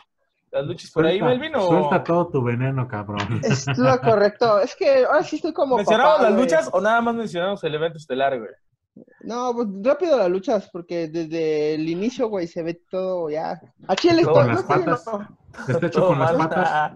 [0.51, 1.55] las luchas por ahí, Suelta, Melvin.
[1.55, 3.41] ¿o suelta todo tu veneno, cabrón.
[3.43, 4.59] Es lo correcto.
[4.59, 6.43] Es que ahora sí estoy como ¿Mencionamos papá, las güey.
[6.43, 8.51] luchas o nada más mencionamos el evento estelar, güey?
[9.21, 13.59] No, pues rápido las luchas, porque desde el inicio, güey, se ve todo ya.
[13.87, 15.05] Aquí el Todo con las no patas.
[15.07, 15.37] no.
[15.73, 16.93] Está hecho con las patas.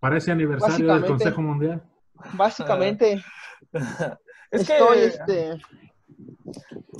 [0.00, 1.06] Parece aniversario del.
[1.06, 1.82] Consejo Mundial.
[2.34, 3.22] Básicamente,
[4.50, 5.60] Es que estoy, este,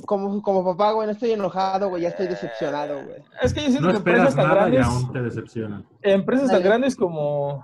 [0.05, 3.21] como, como papá, güey, no estoy enojado, güey, ya estoy decepcionado, güey.
[3.41, 5.87] es que yo siento No que empresas esperas tan nada y grandes, aún te decepcionan.
[6.01, 7.63] empresas tan grandes como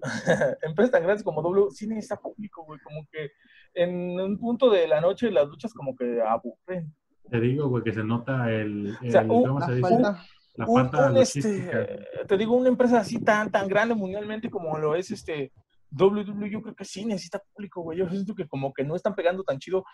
[0.62, 3.30] empresas tan grandes como W sí necesita público, güey, como que
[3.74, 6.94] en un punto de la noche las luchas como que aburren.
[7.30, 9.88] Te digo, güey, que se nota el, el- sea, un- ¿cómo La se dice?
[9.88, 10.24] falta.
[10.56, 11.80] La un, falta un, logística.
[11.80, 15.52] este, te digo, una empresa así tan, tan grande mundialmente como lo es este
[15.90, 17.98] WWE, yo creo que sí necesita público, güey.
[17.98, 19.84] Yo siento que como que no están pegando tan chido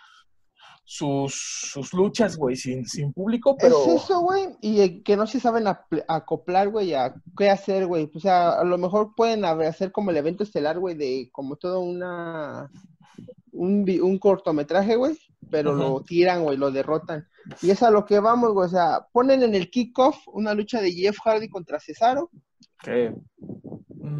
[0.84, 1.34] sus,
[1.72, 3.80] sus luchas, güey, sin, sin público, pero...
[3.86, 5.64] Es eso, güey, y eh, que no se saben
[6.08, 8.10] acoplar, güey, a qué hacer, güey.
[8.12, 11.80] O sea, a lo mejor pueden hacer como el evento estelar, güey, de como todo
[11.80, 12.70] una...
[13.52, 15.18] Un, un cortometraje, güey,
[15.50, 17.26] pero lo tiran, güey, lo derrotan.
[17.62, 20.80] Y es a lo que vamos, güey, o sea, ponen en el kickoff una lucha
[20.80, 22.30] de Jeff Hardy contra Cesaro,
[22.82, 23.12] que,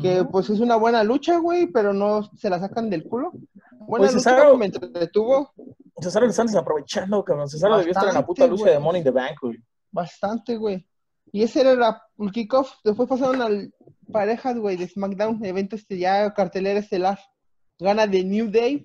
[0.03, 3.33] que pues es una buena lucha, güey, pero no se la sacan del culo.
[3.79, 5.53] Buena Pues, lucha, Cesaro- me entretuvo
[6.01, 7.49] Cesaro lo están desaprovechando, cabrón.
[7.49, 9.59] Cesaro debió estar en la puta lucha de Money in the Bank, güey.
[9.93, 10.87] bastante, güey.
[11.33, 12.71] Y ese era la- el kickoff.
[12.85, 13.73] Después pasaron al
[14.13, 17.19] parejas, güey, de SmackDown, evento este ya cartelera estelar.
[17.79, 18.85] Gana de New Day,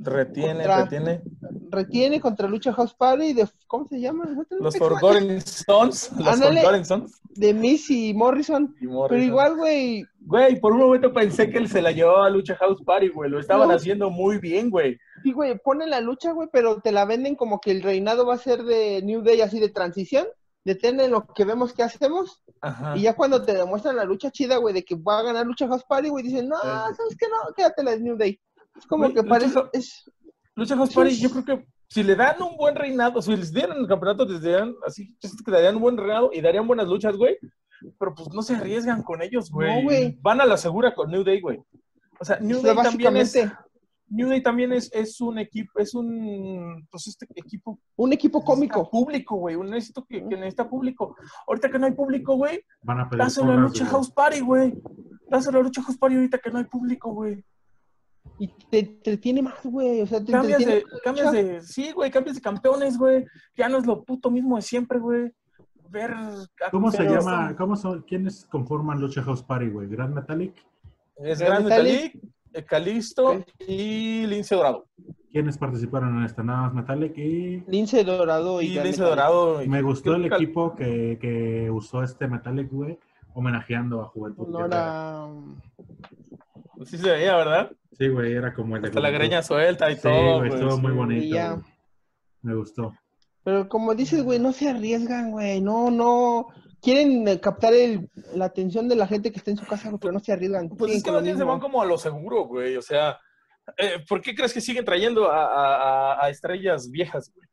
[0.00, 1.22] Retiene, Contra- retiene.
[1.70, 4.26] retiene contra Lucha House Party de, ¿cómo se llama?
[4.60, 6.38] Los Forgotten Sons, los.
[6.38, 7.20] Forgotten Sons.
[7.34, 8.76] De Miss y Morrison.
[8.80, 9.08] y Morrison.
[9.08, 12.54] Pero igual, güey, Güey, por un momento pensé que él se la llevaba a Lucha
[12.56, 13.30] House Party, güey.
[13.30, 13.74] Lo estaban No.
[13.74, 14.98] haciendo muy bien, güey.
[15.22, 18.34] sí, güey, ponen la lucha, güey, pero te la venden como que el reinado va
[18.34, 20.26] a ser de New Day, así de transición.
[20.64, 22.42] Detenen lo que vemos que hacemos.
[22.60, 22.94] Ajá.
[22.96, 25.66] Y ya cuando te demuestran la lucha chida, güey, de que va a ganar Lucha
[25.66, 26.58] House Party, güey, dicen, no.
[26.60, 27.26] ¿sabes qué?
[27.28, 28.38] No, quédate la de New Day.
[28.76, 29.58] Es como Güey, que Lucha parece...
[29.72, 30.10] Es,
[30.54, 31.22] Lucha House Party, sí.
[31.22, 34.42] yo creo que si le dan un buen reinado, si les dieran el campeonato, les
[34.42, 37.38] darían así, que darían un buen reinado y darían buenas luchas, güey.
[37.98, 39.74] Pero pues no se arriesgan con ellos, güey.
[39.74, 40.18] No, güey.
[40.20, 41.58] Van a la segura con New Day, güey.
[42.20, 43.36] O sea, New Day también es,
[44.08, 48.88] New Day también es, es un equipo, es un, pues este equipo un equipo cómico.
[48.90, 49.56] público, güey.
[49.56, 51.16] Un necesito que, que necesita público.
[51.46, 53.86] Ahorita que no hay público, güey, Van a pedir dáselo a Lucha.
[53.86, 54.74] House Party, güey.
[55.28, 57.44] Dáselo a Lucha House Party ahorita que no hay público, güey.
[58.38, 60.02] Y te entretiene más, güey.
[60.02, 60.90] O sea, te Cambias entretiene.
[60.92, 63.26] de, cambias de, sí, güey, cambias de campeones, güey.
[63.56, 65.32] Ya no es lo puto mismo de siempre, güey.
[65.90, 66.14] Ver.
[66.70, 67.54] ¿Cómo se llama?
[67.56, 68.02] ¿Cómo son?
[68.02, 69.88] ¿Quiénes conforman Lucha House Party, güey?
[69.88, 70.54] ¿Grand Metallic?
[71.16, 72.14] Es Gran Gran Metalik.
[72.14, 74.86] Metalik, eh, Calisto y Lince Dorado.
[75.30, 76.42] ¿Quiénes participaron en esta?
[76.42, 77.62] Nada más Metallic y...
[77.66, 79.16] Lince Dorado y, Y Gran Lince Metallic.
[79.18, 79.60] Dorado.
[79.66, 82.98] Me gustó el equipo que, que usó este Metallic, güey,
[83.34, 84.48] homenajeando a Juventud.
[84.48, 85.26] No era.
[86.84, 87.70] Sí se veía, ¿verdad?
[87.98, 89.26] Sí, güey, era como el de Hasta la Juventud.
[89.26, 90.38] greña suelta y Sí, todo.
[90.38, 90.96] güey, güey, estuvo muy sí.
[90.96, 91.62] bonito.
[92.42, 92.94] Me gustó.
[93.48, 95.62] Pero como dices, güey, no se arriesgan, güey.
[95.62, 96.48] No, no.
[96.82, 99.98] Quieren eh, captar el- la atención de la gente que está en su casa, güey,
[99.98, 100.68] pero no se arriesgan.
[100.68, 102.76] Pues es que más bien se van como a lo seguro, güey.
[102.76, 103.18] O sea,
[103.78, 107.48] eh, ¿por qué crees que siguen trayendo a, a- a- estrellas viejas, güey?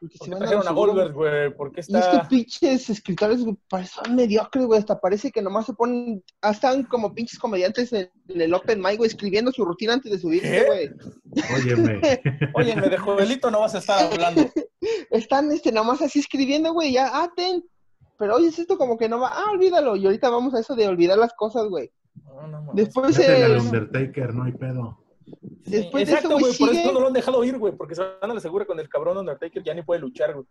[0.00, 1.54] Porque ¿Por se qué van a trajeron Goldberg, güey?
[1.54, 2.28] ¿Por qué Y es que está...?
[2.28, 4.78] pinches escritores, güey, pare- son mediocres, güey.
[4.78, 6.24] Hasta parece que nomás se ponen.
[6.40, 10.10] ah, Están como pinches comediantes en, en el Open Mic, güey, escribiendo su rutina antes
[10.12, 10.90] de subirse, güey.
[11.54, 12.00] Óyeme.
[12.54, 14.50] Oye, me de Jovelito no vas a estar hablando.
[15.10, 17.64] Están, este, nomás así escribiendo, güey, ya, ah, ten.
[18.18, 19.30] Pero oye, es esto como que no va.
[19.32, 19.96] Ah, olvídalo.
[19.96, 21.90] Y ahorita vamos a eso de olvidar las cosas, güey.
[22.24, 22.72] No, no.
[22.72, 24.98] Después, eh, Undertaker, no hay pedo.
[25.64, 26.56] Sí, después de eso, Exacto, güey.
[26.56, 27.74] Por eso no lo han dejado ir, güey.
[27.76, 29.62] Porque se van a la segura con el cabrón Undertaker.
[29.62, 30.46] Ya ni puede luchar, güey.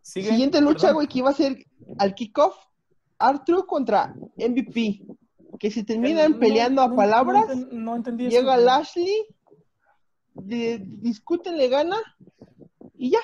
[0.00, 1.64] Sigue, Siguiente lucha, güey, que iba a ser
[1.98, 2.56] al kickoff,
[3.18, 5.02] Arthur contra MVP.
[5.58, 8.56] Que se terminan No, peleando a no, palabras, No, enten- no entendí eso, llega.
[8.56, 9.26] Lashley,
[10.34, 11.96] de- discuten, le gana,
[13.02, 13.20] y ya.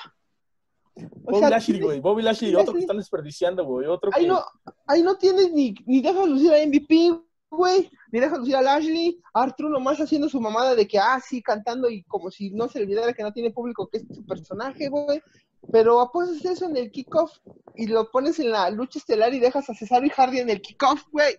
[0.95, 1.99] O Bobby sea, Lashley, güey.
[2.01, 3.87] Bobby Lashley, otro que están desperdiciando, güey.
[3.87, 4.27] Otro Ahí que...
[4.27, 4.43] no,
[4.85, 7.17] ahí no tienes ni, ni dejas lucir a MVP,
[7.49, 11.41] güey, ni dejas lucir a Lashley, Arthur nomás haciendo su mamada de que, ah, sí,
[11.41, 14.25] cantando y como si no se le olvidara que no tiene público, que es su
[14.25, 15.21] personaje, güey.
[15.71, 17.37] Pero apuestas eso en el kickoff
[17.75, 20.61] y lo pones en la lucha estelar y dejas a Cesaro y Hardy en el
[20.61, 21.37] kickoff, güey.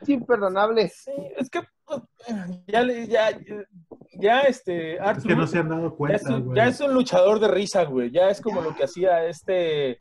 [0.00, 0.88] Es imperdonable.
[0.88, 3.30] Sí, es que eh, ya, le- ya,
[4.20, 6.80] ya este, Es Arthur que no se han dado ya, es cuenta, un, ya es
[6.80, 8.10] un luchador de risa, güey.
[8.10, 9.98] Ya es como lo que hacía este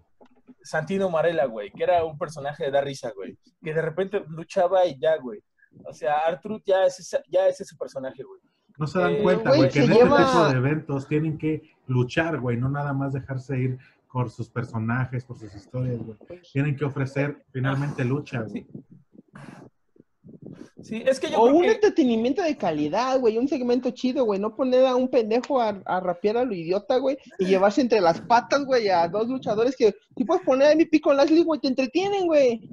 [0.64, 3.38] Santino Marella, güey, que era un personaje de dar risa, güey.
[3.64, 5.40] Que de repente luchaba y ya, güey.
[5.86, 8.40] O sea, Arthur ya es, ese- ya es ese personaje, güey.
[8.78, 11.62] No se dan Eh, cuenta, güey, que en este lleva- tipo de eventos tienen que
[11.88, 13.78] luchar, güey, no nada más dejarse ir
[14.12, 16.18] por sus personajes, por sus historias, güey.
[16.54, 18.64] Tienen que ofrecer finalmente lucha, güey.
[18.64, 18.68] Sí,
[20.78, 21.72] es que yo O creo un que...
[21.72, 26.00] entretenimiento de calidad, güey, un segmento chido, güey, no poner a un pendejo a, a
[26.00, 29.96] rapear a lo idiota, güey, y llevarse entre las patas, güey, a dos luchadores que
[30.16, 32.70] si puedes poner a MVP con Lashley, güey, te entretienen, güey.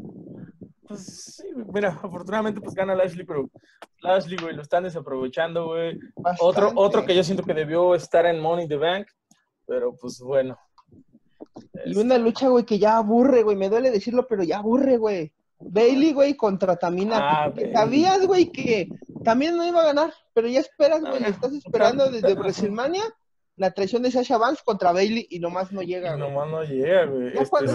[0.86, 3.48] Pues sí, mira, afortunadamente pues gana Lashley, pero
[4.02, 5.98] Lashley, güey, lo están desaprovechando, güey.
[6.40, 9.06] Otro, otro que yo siento que debió estar en Money in the Bank,
[9.66, 10.58] pero pues bueno.
[11.86, 13.56] Y una lucha, güey, que ya aburre, güey.
[13.56, 15.32] Me duele decirlo, pero ya aburre, güey.
[15.64, 17.16] Bailey, güey, contra Tamina.
[17.18, 18.88] Ah, sabías, güey, que
[19.24, 21.22] también no iba a ganar, pero ya esperas, güey.
[21.24, 23.02] Ah, Estás esperando desde WrestleMania
[23.56, 26.30] la traición de Sasha Banks contra Bailey y nomás no llega, güey.
[26.30, 27.28] Nomás no llega, güey.
[27.28, 27.66] Este,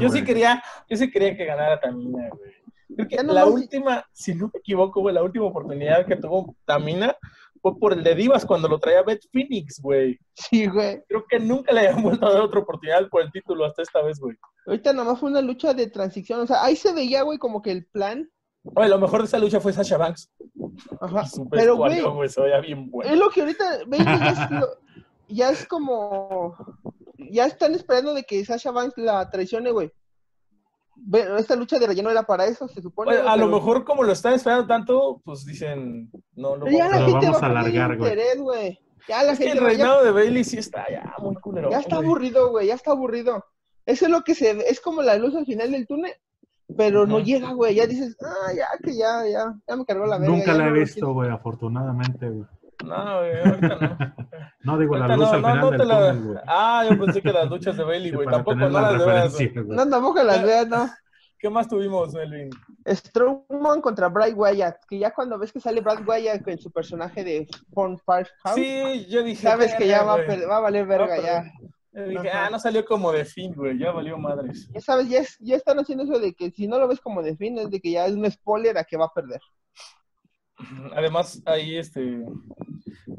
[0.00, 2.52] yo, sí quería, yo sí quería que ganara Tamina, güey.
[2.94, 6.16] Creo que Ya no la última, si no me equivoco, güey, la última oportunidad que
[6.16, 7.16] tuvo Tamina
[7.64, 10.18] fue por el de Divas cuando lo traía Beth Phoenix, güey.
[10.34, 11.02] Sí, güey.
[11.08, 14.02] Creo que nunca le habían vuelto a dar otra oportunidad por el título hasta esta
[14.02, 14.36] vez, güey.
[14.66, 16.40] Ahorita nomás fue una lucha de transición.
[16.40, 18.30] O sea, ahí se veía, güey, como que el plan.
[18.74, 20.30] Oye, lo mejor de esa lucha fue Sasha Banks.
[21.00, 21.24] Ajá.
[21.50, 23.10] Pero, güey, güey, se veía bien bueno.
[23.10, 24.78] Es lo que ahorita Bailey ya es, lo-
[25.28, 26.54] ya es como
[27.30, 29.90] ya están esperando de que Sasha Banks la traicione, güey.
[30.96, 33.16] Ve- Esta lucha de relleno era para eso, se supone.
[33.16, 36.84] Güey, a lo pero- mejor como lo están esperando tanto, pues dicen, no, no ya
[36.88, 37.00] vamos la a...
[37.00, 38.10] Lo gente vamos va a alargar, güey.
[38.12, 38.80] interés, güey.
[39.08, 41.34] Ya la Es que gente el va- ya, reinado de Bailey sí está ya muy
[41.36, 41.70] culero.
[41.70, 42.06] ya está güey.
[42.08, 43.44] aburrido, güey, ya está aburrido.
[43.86, 46.12] Eso es lo que se ve, es como la luz al final del túnel,
[46.74, 47.24] pero no Ajá.
[47.26, 47.74] llega, güey.
[47.74, 50.34] Ya dices, ah, ya que ya, ya, ya me cargó la verga.
[50.34, 52.46] Nunca la he no lo visto, güey, afortunadamente, güey.
[52.84, 53.98] No, güey, ahorita no.
[54.64, 56.38] No digo la luz no, al no, final no del te la- túnel, güey.
[56.46, 58.26] Ah, yo pensé que las luchas de Bailey, güey.
[58.26, 59.64] Tampoco no la las güey.
[59.66, 60.88] No, tampoco las veas, no.
[61.38, 62.48] ¿Qué más tuvimos, Melvin?
[62.88, 67.22] Strowman contra Bray Wyatt, que ya cuando ves que sale Brad Wyatt en su personaje
[67.22, 69.42] de Porn Firehouse, Sí, yo dije.
[69.42, 71.44] sabes que ya va va a valer verga No, ya.
[71.92, 72.46] Yo dije, Ajá.
[72.46, 73.78] ah, no salió como de fin, güey.
[73.78, 74.66] Ya valió madres.
[74.72, 77.22] Ya sabes, ya, es- ya están haciendo eso de que si no lo ves como
[77.22, 79.40] de fin, es de que ya es un spoiler a que va a perder.
[80.96, 82.24] Además, ahí, este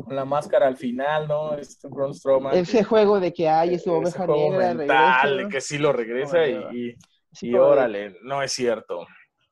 [0.04, 1.56] con la máscara al final, ¿no?
[1.56, 2.14] Este Braun
[2.54, 4.74] Ese juego de que hay ese oveja negra.
[4.74, 5.50] Mental, ¿no?
[5.50, 6.96] que sí lo regresa y,
[7.42, 9.06] y, órale, no es cierto.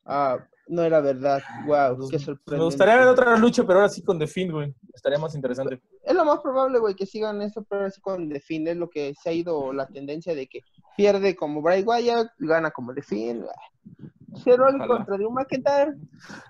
[0.05, 1.41] Ah, no era verdad.
[1.65, 2.57] Wow, qué sorprendente.
[2.57, 4.73] Me gustaría ver otra lucha, pero ahora sí con The Finn, güey.
[4.93, 5.81] Estaría más interesante.
[6.03, 9.13] Es lo más probable, güey, que sigan eso, pero así con The Es lo que
[9.21, 10.61] se ha ido la tendencia de que
[10.95, 13.45] pierde como Bray Wyatt, gana como The Finn.
[14.35, 15.95] 0 en contra de un maquetar.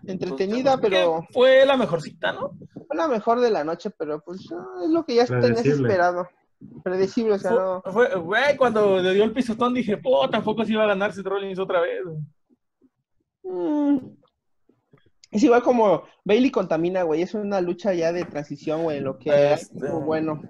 [0.05, 1.25] Entretenida, pues, pero.
[1.31, 2.57] Fue la mejorcita, ¿no?
[2.87, 6.27] Fue la mejor de la noche, pero pues ah, es lo que ya tenías esperado.
[6.83, 7.81] Predecible, o sea, no.
[7.91, 11.25] Fue, güey, cuando le dio el pisotón dije, po, tampoco se iba a ganar Seth
[11.25, 12.01] Rollins otra vez.
[13.43, 13.97] Mm.
[15.31, 17.23] Es igual como Bailey contamina, güey.
[17.23, 20.41] Es una lucha ya de transición, güey, lo que es este, muy bueno.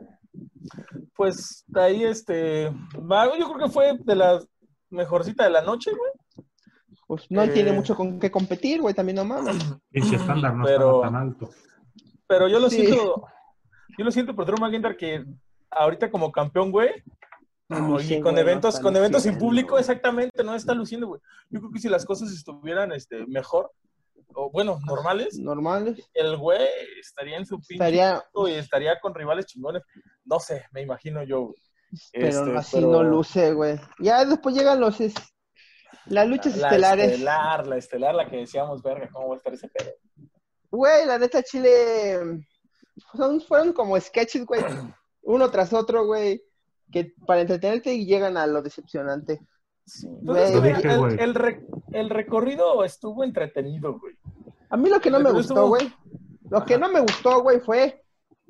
[1.16, 2.72] Pues ahí, este.
[2.94, 4.42] Yo creo que fue de la
[4.90, 6.12] mejorcita de la noche, güey.
[7.16, 7.50] Pues no Eh.
[7.50, 8.94] tiene mucho con qué competir, güey.
[8.94, 9.58] También no mames.
[9.90, 11.50] Pinche estándar no Pero- estaba tan alto.
[12.28, 12.78] Pero yo lo Sí.
[12.86, 13.26] siento,
[13.98, 15.24] yo lo siento por Drew McIntyre que
[15.70, 16.90] ahorita como campeón, güey,
[17.70, 19.82] No y con güey, eventos, con eventos sin público, güey.
[19.82, 21.22] exactamente, no está luciendo, güey.
[21.50, 23.72] Yo creo que si las cosas estuvieran este, mejor,
[24.36, 26.00] o bueno, normales, Normales.
[26.14, 26.68] el güey
[27.00, 29.84] estaría en su pinche Estaría, punto y estaría con rivales chingones.
[30.26, 31.54] No sé, me imagino yo.
[32.12, 33.80] pero Este, así pero- no luce, güey.
[34.00, 35.14] Ya después llegan los es-
[36.08, 37.12] las luchas La estelares.
[37.12, 39.92] estelar, la estelar, la que decíamos, verga, ¿cómo va a estar ese pedo?
[40.72, 42.46] Güey, la neta, Chile.
[43.16, 44.62] Son, fueron como sketches, güey.
[45.24, 46.44] Uno tras otro, güey.
[46.92, 49.40] Que para entretenerte y llegan a lo decepcionante.
[49.86, 50.08] Sí.
[50.08, 51.18] Entonces, Lo güey, dije, el, güey.
[51.20, 54.16] el re- el recorrido estuvo entretenido, güey.
[54.70, 55.94] A mí lo que no me gustó, estuvo- güey.
[56.50, 58.04] Lo que no me gustó, güey, fue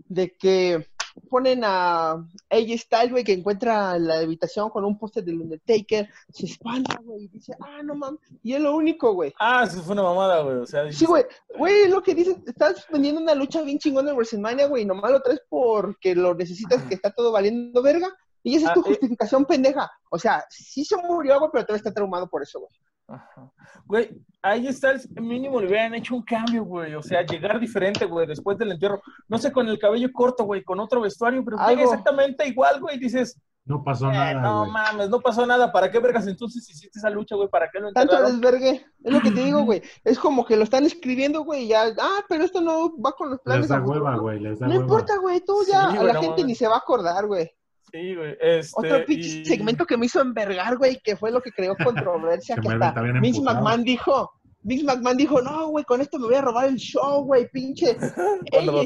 [0.08, 0.88] de que
[1.34, 2.12] ponen a
[2.52, 7.24] AJ Styles, güey, que encuentra la habitación con un póster del Undertaker, se espanta, güey,
[7.24, 9.34] y dice, ah, no mames, y es lo único, güey.
[9.40, 10.58] Ah, eso fue una mamada, güey.
[10.58, 11.24] O sea, Sí, güey,
[11.58, 14.86] güey, es lo que dices, estás vendiendo una lucha bien chingona en WrestleMania, güey, y
[14.86, 18.74] nomás lo traes porque lo necesitas, que está todo valiendo verga, y esa es Ah,
[18.76, 18.90] tu eh.
[18.90, 19.90] justificación pendeja.
[20.12, 22.70] O sea, sí se murió, güey, pero todavía está traumado por eso, güey.
[23.16, 23.52] Ajá.
[23.86, 24.10] Güey,
[24.42, 26.96] ahí está, el mínimo le hubieran hecho un cambio, güey.
[26.96, 29.02] O sea, llegar diferente, güey, después del entierro.
[29.28, 32.98] No sé, con el cabello corto, güey, con otro vestuario, pero llega exactamente igual, güey.
[32.98, 34.72] Dices, No pasó eh, nada, no güey.
[34.72, 35.72] mames, no pasó nada.
[35.72, 37.48] ¿Para qué vergas entonces hiciste esa lucha, güey?
[37.50, 38.42] ¿Para qué lo Tanto enterraron?
[38.42, 39.82] desvergue, es lo que te digo, güey.
[40.04, 43.30] Es como que lo están escribiendo, güey, y ya, ah, pero esto no va con
[43.30, 43.62] los planes.
[43.62, 44.22] Les da hueva, ¿no?
[44.22, 44.84] güey, les da No hueva.
[44.84, 46.46] importa, güey, tú Sí, ya, a güey, la no gente mames.
[46.46, 47.50] ni se va a acordar, güey.
[47.94, 48.36] Sí, güey.
[48.42, 51.76] Este, Otro pinche y- segmento que me hizo envergar, güey, que fue lo que creó
[51.84, 53.42] controversia, Que hasta Vince.
[53.42, 54.32] McMahon dijo,
[54.62, 57.96] Vince McMahon dijo, no, güey, con esto me voy a robar el show, güey, pinche.
[58.52, 58.84] Cuando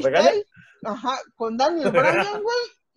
[0.84, 2.02] Ajá, con Daniel Bryan,
[2.42, 2.56] güey,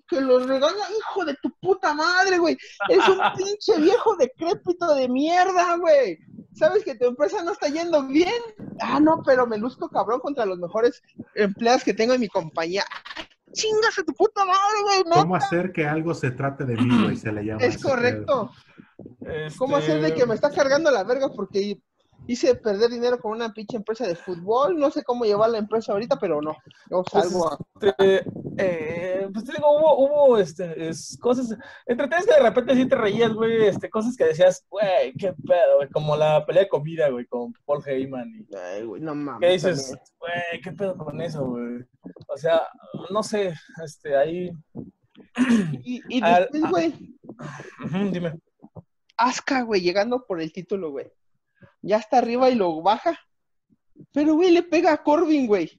[0.09, 2.57] que los regaña, hijo de tu puta madre, güey.
[2.89, 6.19] Es un pinche viejo decrépito de mierda, güey.
[6.53, 8.33] ¿Sabes que tu empresa no está yendo bien?
[8.81, 11.01] Ah, no, pero me luzco cabrón contra los mejores
[11.35, 12.83] empleados que tengo en mi compañía.
[13.51, 15.03] ¡Ah, Chingas a tu puta madre, güey.
[15.07, 17.17] no ¿Cómo hacer que algo se trate de mí, güey?
[17.17, 17.61] Se le llama.
[17.63, 18.51] Es correcto.
[19.21, 21.29] este, ¿Cómo hacer de que me está cargando la verga?
[21.29, 21.79] Porque
[22.27, 24.77] hice perder dinero con una pinche empresa de fútbol.
[24.77, 26.55] No sé cómo llevar la empresa ahorita, pero no.
[26.89, 27.57] Yo Pues, salgo a.
[27.81, 28.23] este,
[28.57, 32.95] eh, pues te digo, hubo, hubo este, es, cosas, entretienes que de repente sí te
[32.95, 37.09] reías, güey, este, cosas que decías, güey, qué pedo, güey, como la pelea de comida,
[37.09, 38.29] güey, con Paul Heyman.
[38.29, 39.39] Y, Ay, güey, no mames.
[39.41, 39.97] ¿Qué dices?
[40.19, 41.85] Güey, qué pedo con eso, güey.
[42.33, 42.61] O sea,
[43.11, 43.53] no sé,
[43.83, 44.51] este, ahí,
[45.83, 46.93] Y, y después, güey,
[47.85, 48.39] ujú, dime.
[49.17, 51.11] Asuka, güey, llegando por el título, güey.
[51.81, 53.19] Ya está arriba y lo baja.
[54.13, 55.69] Pero, güey, le pega a Corbin, güey.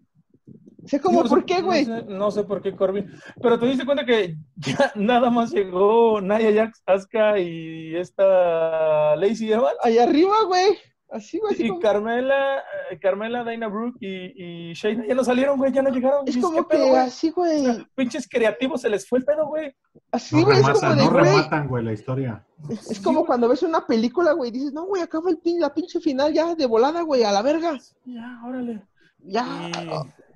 [0.84, 1.86] O sea, sé- ¿Por qué, güey?
[1.86, 3.11] No sé, no sé por qué Corbin.
[3.40, 9.53] Pero te diste cuenta que ya nada más llegó Nia Jax, Asuka y esta Lacey
[9.53, 9.76] Evans.
[9.82, 10.76] Allá arriba, güey.
[11.12, 11.52] Así, güey.
[11.54, 12.58] así Y como- Carmela,
[12.90, 16.26] eh, Carmela, Dana Brooke y, y Shayna ya no salieron, güey, ya no llegaron.
[16.26, 17.02] Es como ¿qué pedo, que güey?
[17.02, 17.86] así, güey.
[17.94, 19.74] Pinches creativos se les fue el pedo, güey.
[20.10, 20.58] Así, No güey.
[20.60, 21.24] Es como de, no güey.
[21.24, 22.46] rematan, güey, la historia.
[22.90, 24.50] Es como cuando ves una película, güey.
[24.50, 27.42] Dices, no, güey, acaba el pin, la pinche final ya de volada, güey, a la
[27.42, 27.78] verga.
[28.04, 28.82] Ya, órale.
[29.18, 29.44] Ya.
[29.70, 30.32] Y,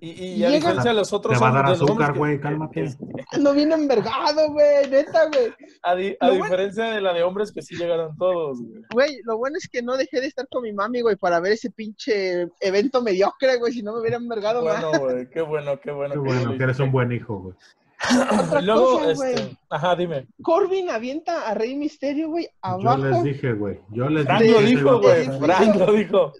[0.00, 2.40] y, y, Y a llega- diferencia de los otros Te va a dar azúcar, güey,
[2.40, 2.96] cálmate.
[3.38, 4.88] No viene envergado, güey.
[4.90, 5.52] Neta, güey.
[5.82, 8.82] a di- a Lo bueno- diferencia de la de hombres que sí llegaron todos, güey.
[8.92, 11.52] Güey, lo bueno es que no dejé de estar con mi mami, güey, para ver
[11.52, 13.72] ese pinche evento mediocre, güey.
[13.72, 14.74] Si no me hubiera envergado, güey.
[14.80, 16.14] Bueno, güey, qué bueno, qué bueno.
[16.14, 17.54] Qué que bueno, que eres un buen hijo, güey.
[18.40, 19.58] Otra Luego, cosa, este, güey.
[19.68, 20.26] ajá, dime.
[20.42, 22.98] Corbin avienta a Rey Misterio, güey, Yo abajo.
[22.98, 23.78] les dije, güey.
[23.90, 24.52] Yo les Frank dije.
[24.52, 25.38] lo dijo, a güey.
[25.40, 26.32] Frank lo dijo.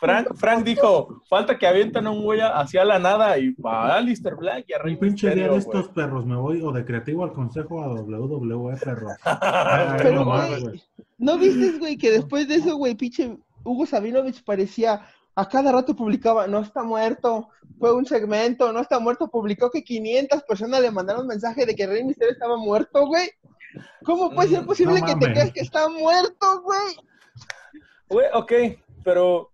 [0.00, 4.34] Frank, Frank dijo, falta que avientan a un güey hacia la nada y para Alistair
[4.36, 5.60] Black y a Rey Un pinche día de güey.
[5.60, 9.12] estos perros, me voy o de creativo al consejo a WWE, perros.
[9.98, 10.82] Pero, no güey.
[11.16, 15.00] ¿no viste, güey, que después de eso, güey, pinche Hugo Sabinovich parecía,
[15.38, 19.84] a cada rato publicaba, no está muerto, fue un segmento, no está muerto, publicó que
[19.84, 23.30] 500 personas le mandaron mensaje de que Rey Misterio estaba muerto, güey.
[24.04, 26.96] ¿Cómo puede ser Mm, posible no que te creas que está muerto, güey?
[28.08, 28.52] Güey, ok,
[29.04, 29.52] pero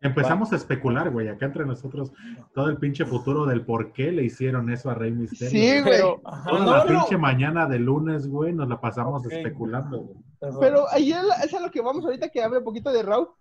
[0.00, 2.12] Empezamos a especular, güey, acá entre nosotros,
[2.54, 5.50] todo el pinche futuro del por qué le hicieron eso a Rey Misterio.
[5.50, 6.00] Sí, güey.
[6.00, 10.18] Toda no, la no, pinche mañana de lunes, güey, nos la pasamos especulando, güey.
[10.60, 13.34] Pero ayer es a lo que vamos ahorita que habla un poquito de Raw.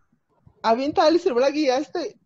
[0.66, 2.18] Avienta a Alistair Black y a este.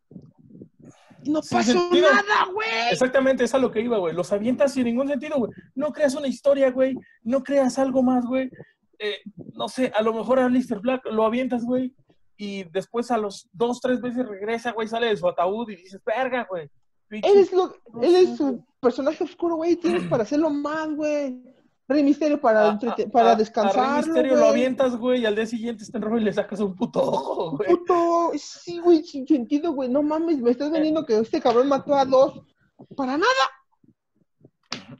[1.24, 2.68] Y no pasó nada, güey.
[2.92, 4.16] Exactamente, es a lo que iba, güey.
[4.16, 5.52] Los avientas sin ningún sentido, güey.
[5.76, 6.96] No creas una historia, güey.
[7.24, 8.50] No creas algo más, güey.
[8.98, 9.18] Eh,
[9.54, 11.94] no sé, a lo mejor a Lister Black lo avientas, güey.
[12.38, 16.02] Y después a los dos, tres veces regresa, güey, sale de su ataúd y dices,
[16.06, 16.70] verga, güey.
[17.10, 19.76] Él es, lo, él es su personaje oscuro, güey.
[19.76, 21.42] Tienes para hacerlo más, güey.
[21.90, 23.80] Rey Misterio para, a- entrete- a- para a- descansar.
[23.84, 26.32] A Rey Misterio lo avientas, güey, y al día siguiente está en rojo y le
[26.32, 27.70] sacas un puto ojo, güey.
[27.70, 29.90] Puto, sí, güey, sin sentido, güey.
[29.90, 32.42] No mames, me estás vendiendo que este cabrón mató a dos.
[32.96, 33.26] Para nada.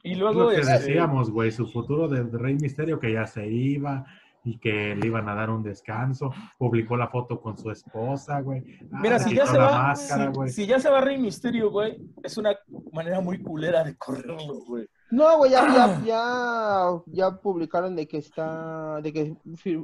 [0.04, 3.48] Y luego, lo que este, decíamos, güey, su futuro de Rey Misterio que ya se
[3.48, 4.06] iba
[4.44, 6.32] y que le iban a dar un descanso.
[6.58, 8.64] Publicó la foto con su esposa, güey.
[8.92, 10.50] Ah, Mira, si ya se va, máscara, si, güey.
[10.50, 12.56] si ya se va Rey Misterio, güey, es una
[12.92, 14.88] manera muy culera de correrlo, güey.
[15.12, 19.36] No, güey, ya, ya, ya, ya publicaron de que está, de que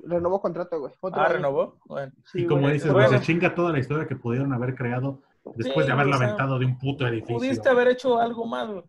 [0.05, 0.93] renovó contrato, güey.
[1.13, 1.78] Ah, renovó.
[1.86, 2.11] Bueno.
[2.32, 2.73] Sí, Y como güey.
[2.73, 3.19] dices, güey, bueno.
[3.19, 5.21] se chinga toda la historia que pudieron haber creado
[5.55, 7.38] después Sí, de o sea, aventado de un puto edificio.
[7.38, 8.84] Pudiste haber hecho algo más, güey.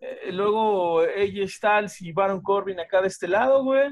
[0.00, 3.90] Eh, luego AJ Styles y Baron Corbin acá de este lado, güey.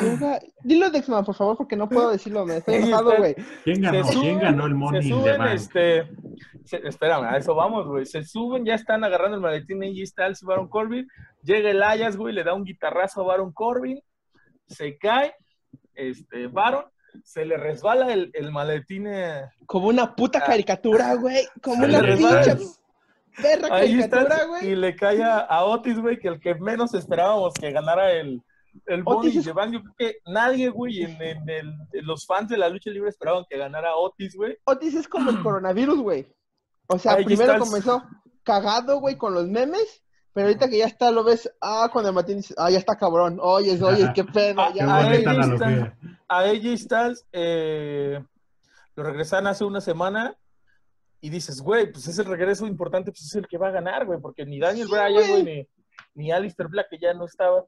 [0.00, 3.34] Verga, Dilo Dexman, por favor, porque no puedo decirlo, me estoy enojado, güey.
[3.64, 4.08] ¿Quién ganó?
[4.08, 6.10] ¿Quién ganó el Money se suben, este,
[6.64, 8.04] se- espérame, a eso vamos, güey.
[8.06, 11.08] Se suben, ya están agarrando el maletín AJ Styles y Baron Corbin.
[11.42, 14.00] Llega el Ayas, güey, le da un guitarrazo a Baron Corbin.
[14.66, 15.34] Se cae,
[15.94, 16.84] este, Baron,
[17.24, 21.46] se le resbala el, el maletín eh, Como una puta caricatura, güey.
[21.62, 22.56] Como una pinche
[23.40, 24.66] perra Ahí caricatura, güey.
[24.68, 28.42] y le cae a, a Otis, güey, que el que menos esperábamos que ganara el,
[28.86, 29.72] el Money Otis Bank.
[29.72, 33.10] Yo creo que nadie, güey, en, en el- en los fans de la lucha libre
[33.10, 34.56] esperaban que ganara Otis, güey.
[34.64, 36.26] Otis es como el coronavirus, güey.
[36.88, 37.68] O sea, Ahí primero estás.
[37.68, 38.02] comenzó
[38.42, 40.02] cagado, güey, con los memes.
[40.32, 42.96] Pero ahorita que ya está, lo ves, ah, con el Martín dices, ah, ya está
[42.96, 43.38] cabrón.
[43.42, 44.60] Oye, oye, qué pedo.
[44.62, 44.78] Ah, Qué
[45.24, 45.96] Ya.
[46.28, 48.22] A AJ Styles eh,
[48.94, 50.36] lo regresaron hace una semana
[51.20, 54.06] y dices, güey, pues es el regreso importante, pues es el que va a ganar,
[54.06, 55.28] güey, porque ni Daniel Sí, Bryan, güey.
[55.28, 55.68] güey, ni,
[56.24, 57.64] ni Alistair Black, que ya no estaba.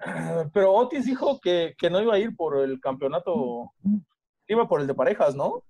[0.00, 3.72] Ah, Pero Otis dijo que, que no iba a ir por el campeonato,
[4.46, 5.64] iba por el de parejas, ¿no?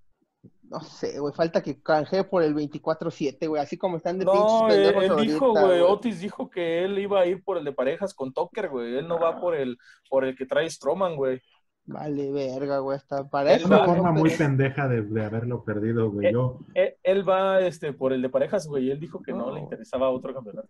[0.63, 4.33] No sé, güey, falta que canjee por el 24-7, güey, así como están de No,
[4.33, 7.65] pinches él, pendejos él dijo, güey, Otis dijo que él iba a ir por el
[7.65, 8.97] de parejas con Tucker, güey.
[8.99, 9.79] Él no va por el,
[10.11, 11.41] por el que trae Strowman, güey.
[11.87, 13.67] Vale, verga, güey, hasta para eso.
[13.67, 16.27] una forma muy pendeja de, de haberlo perdido, güey.
[16.29, 18.91] Eh, Yo, Él, él va este, por el de parejas, güey.
[18.91, 19.55] Él dijo que no, No.
[19.55, 20.69] le interesaba otro campeonato.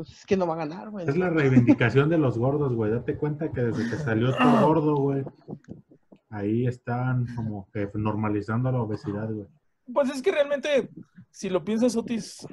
[0.00, 1.06] Pues es que no va a ganar, güey.
[1.06, 2.90] es la reivindicación de los gordos, güey.
[2.90, 5.24] Date cuenta que desde que salió tu gordo, güey,
[6.30, 9.46] ahí están como que normalizando la obesidad, güey.
[9.92, 10.88] Pues es que realmente,
[11.30, 12.46] si lo piensas, Otis,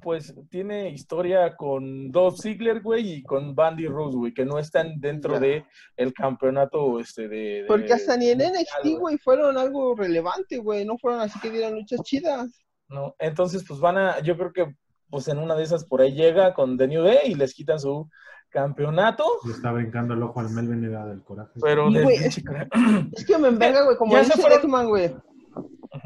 [0.00, 4.98] pues tiene historia con Dolph Ziggler, güey, y con Bandy Rose, güey, que no están
[4.98, 5.40] dentro Ya.
[5.40, 5.64] de
[5.98, 10.86] el campeonato este de, de- Porque hasta ni en NXT, güey, fueron algo relevante, güey.
[10.86, 12.58] No fueron así que dieran luchas chidas.
[12.88, 13.14] ¿no?
[13.18, 14.74] Entonces, pues van a, yo creo que
[15.10, 17.80] pues en una de esas por ahí llega con The New Day y les quitan
[17.80, 18.08] su
[18.50, 21.52] campeonato, Le está brincando el ojo al Melvin y da del coraje.
[21.60, 22.16] pero güey,
[23.12, 25.14] Es que me enverga, güey, como Ya dice Deathman, güey.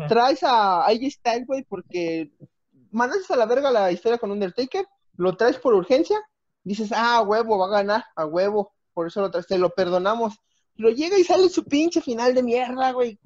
[0.08, 2.30] Traes a AJ Styles, güey, porque
[2.90, 4.86] mandas a la verga la historia con Undertaker,
[5.16, 6.20] lo traes por urgencia,
[6.62, 9.70] dices, ah, a huevo, va a ganar, a huevo, por eso lo traes, te lo
[9.70, 10.38] perdonamos.
[10.76, 13.18] Pero llega y sale su pinche final de mierda, güey.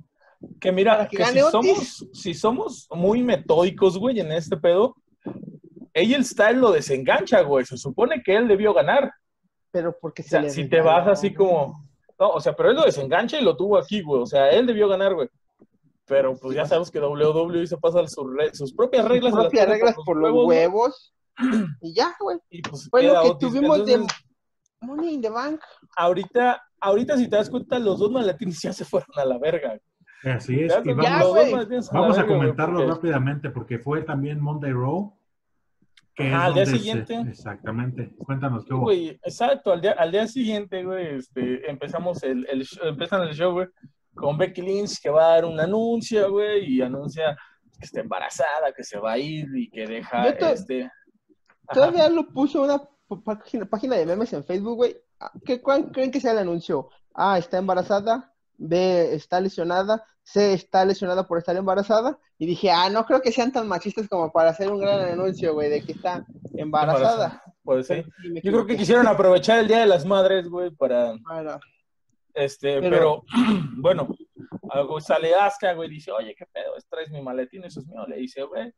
[0.61, 4.95] Que mira, que si somos, si somos muy metódicos, güey, en este pedo,
[6.15, 7.65] el Style lo desengancha, güey.
[7.65, 9.13] Se supone que él debió ganar.
[9.71, 11.83] Pero porque O se sea, le si te vas así como.
[12.19, 14.23] No, o sea, pero él lo desengancha y lo tuvo aquí, güey.
[14.23, 15.29] O sea, él debió ganar, güey.
[16.07, 19.33] Pero pues ya sabes que WWE se pasa sus, re- sus propias reglas.
[19.35, 21.15] Sus propias reglas por los güey, huevos.
[21.83, 22.39] Y ya, güey.
[22.51, 23.49] Y pues Fue lo que Otis.
[23.49, 24.19] tuvimos de Entonces,
[24.81, 25.61] Money in the Bank.
[25.97, 29.79] ahorita, ahorita, si te das cuenta, los dos maletines ya se fueron a la verga.
[30.25, 30.73] Así es.
[30.73, 31.35] Ya, Y los Ya, vamos,
[31.93, 35.15] vamos a güey, comentarlo porque- rápidamente porque fue también Monday Raw.
[36.19, 37.23] Que Ajá, es al día siguiente.
[37.23, 38.11] se- exactamente.
[38.19, 38.83] Cuéntanos qué hubo.
[38.83, 43.35] Güey, exacto, al día, al día siguiente, güey, este, empezamos el, el show- empiezan el
[43.35, 43.69] show, güey,
[44.15, 47.37] con Becky Lynch que va a dar un anuncio, güey, y anuncia
[47.79, 50.83] que está embarazada, que se va a ir y que deja, Yo to- este...
[50.85, 50.93] Ajá.
[51.75, 52.83] Todavía lo puso una
[53.25, 54.97] página, página de memes en Facebook, güey.
[55.21, 56.89] Ah, ¿Qué, ¿Cuál creen que sea el anuncio?
[57.15, 58.33] A, está embarazada.
[58.59, 60.05] B, está lesionada.
[60.23, 62.19] C, está lesionada por estar embarazada.
[62.37, 65.55] Y dije, ah, no creo que sean tan machistas como para hacer un gran anuncio,
[65.55, 67.43] güey, de que está embarazada.
[67.63, 68.07] Puede ser.
[68.25, 71.59] Y me Yo creo que quisieron aprovechar el Día de las Madres, güey, para, Bueno,
[72.35, 73.25] este, pero, Pero-
[73.79, 74.09] bueno,
[74.71, 78.07] algo sale Asuka, güey, dice, oye, qué pedo, traes mi maletín, eso es mío.
[78.07, 78.73] Le dice, güey,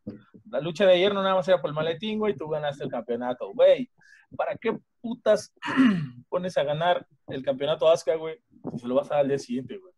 [0.48, 2.90] la lucha de ayer no nada más era por el maletín, güey, tú ganaste el
[2.90, 3.90] campeonato, güey.
[4.36, 5.52] ¿Para qué putas
[6.28, 8.38] pones a ganar el campeonato Asuka, güey,
[8.72, 9.92] si se lo vas a dar al día siguiente, güey?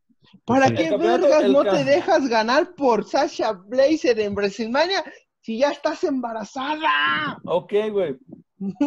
[0.44, 0.74] ¿para Sí.
[0.76, 5.02] qué vergas no te dejas ganar por Sasha Blazer en WrestleMania
[5.40, 7.38] si ya estás embarazada?
[7.44, 8.16] Ok, güey.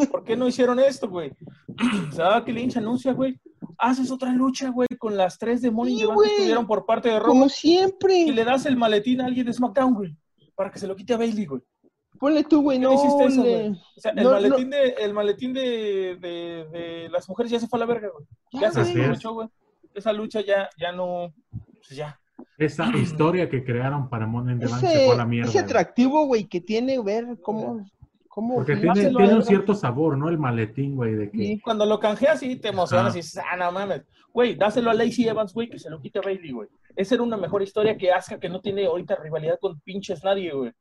[0.10, 1.32] ¿Por qué no hicieron esto, güey?
[2.16, 3.40] Da que Lynch anuncia, güey.
[3.78, 7.28] Haces otra lucha, güey, con las tres demonios Sí, que estuvieron por parte de Raw
[7.28, 8.26] Como y siempre.
[8.32, 10.16] le das el maletín a alguien de SmackDown, güey,
[10.56, 11.62] para que se lo quite a Bailey, güey.
[12.18, 13.70] Ponle tú, güey, ¿Qué no hiciste eso, le- güey?
[13.72, 17.68] O sea, el No, maletín, De, el maletín de, de, de las mujeres ya se
[17.68, 18.26] fue a la verga, güey.
[18.54, 19.50] Ya, Ya se güey.
[19.96, 21.34] Esa lucha ya, ya no.
[21.78, 22.20] Pues ya.
[22.58, 25.50] Esa historia que crearon para Monday in the Bank se fue a la mierda.
[25.50, 25.66] ese güey.
[25.66, 27.86] atractivo, güey, que tiene ver cómo,
[28.28, 30.30] cómo Porque sí, tiene, un cierto sabor, ¿no?
[30.30, 31.38] El maletín, güey, de que...
[31.38, 31.62] Sí.
[31.62, 34.04] Cuando lo canjeas y te emocionas y dices, ah, no mames.
[34.34, 36.68] Güey, dáselo a Lacey Evans, güey, que se lo quite a Bailey, güey.
[36.96, 40.52] Esa era una mejor historia que Asuka, que no tiene ahorita rivalidad con pinches nadie,
[40.52, 40.72] güey.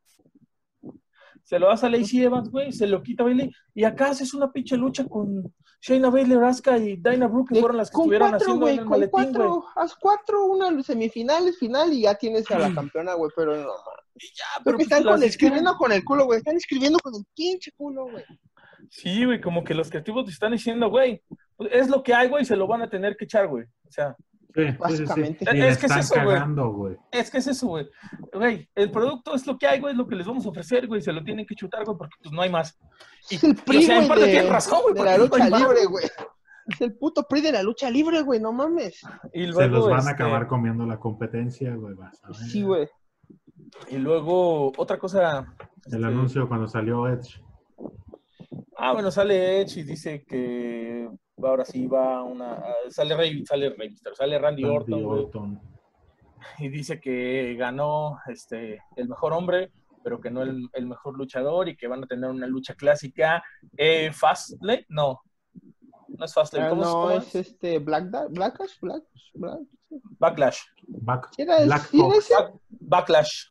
[1.45, 3.51] Se lo das a Lacey Evans, güey, se lo quita a Bailey.
[3.75, 7.77] Y acá haces una pinche lucha con Shayna Bailey, Asuka y Dinah Brooke, que fueron
[7.77, 9.33] las que estuvieron cuatro, haciendo güey, en el con maletín, güey.
[9.33, 13.71] cuatro, haz cuatro, una semifinales, final y ya tienes a la campeona, güey, pero no.
[14.15, 17.25] Y ya, pero pues, están con, escribiendo con el culo, güey, están escribiendo con el
[17.35, 18.25] pinche culo, güey.
[18.89, 21.23] Sí, güey, como que los creativos te están diciendo, güey,
[21.71, 23.65] es lo que hay, güey, se lo van a tener que echar, güey.
[23.87, 24.17] O sea,
[24.55, 24.63] Sí,
[25.41, 26.37] Es que es eso, güey.
[26.37, 26.97] cagando, güey.
[27.11, 27.89] es que es eso, güey.
[28.33, 30.87] Güey, el producto es lo que hay, güey, es lo que les vamos a ofrecer,
[30.87, 32.79] güey, se lo tienen que chutar, güey, porque pues no hay más.
[33.31, 35.01] Y, Es el y, PRI, o sea, en güey, parte de, tienes razón, güey, de
[35.01, 36.05] porque la lucha libre, güey.
[36.67, 39.03] Es el puto PRI de la lucha libre, güey, no mames.
[39.33, 41.97] Y Se los van este, a acabar comiendo la competencia, güey.
[42.49, 42.89] Sí, güey.
[43.91, 45.53] Y luego, otra cosa.
[45.87, 47.43] El este, anuncio cuando salió Edge.
[48.77, 51.09] Ah, bueno, sale Edge y dice que
[51.43, 52.63] ahora sí va una.
[52.91, 55.61] Sale Rey, sale Rey Mysterio, sale Randy, Randy Orton,
[56.59, 59.73] y dice que ganó este el mejor hombre,
[60.03, 63.43] pero que no el, el mejor luchador y que van a tener una lucha clásica.
[63.77, 65.23] Eh, Fastlane, no,
[66.09, 69.03] no es Fastlane, Ah, ¿cómo, no, cómo es este Black Da- Blackash, Black,
[69.35, 69.61] Black.
[70.19, 70.59] Backlash.
[70.89, 72.35] Back, ¿Sí era, Black sí ese?
[72.35, 73.45] Back- Backlash.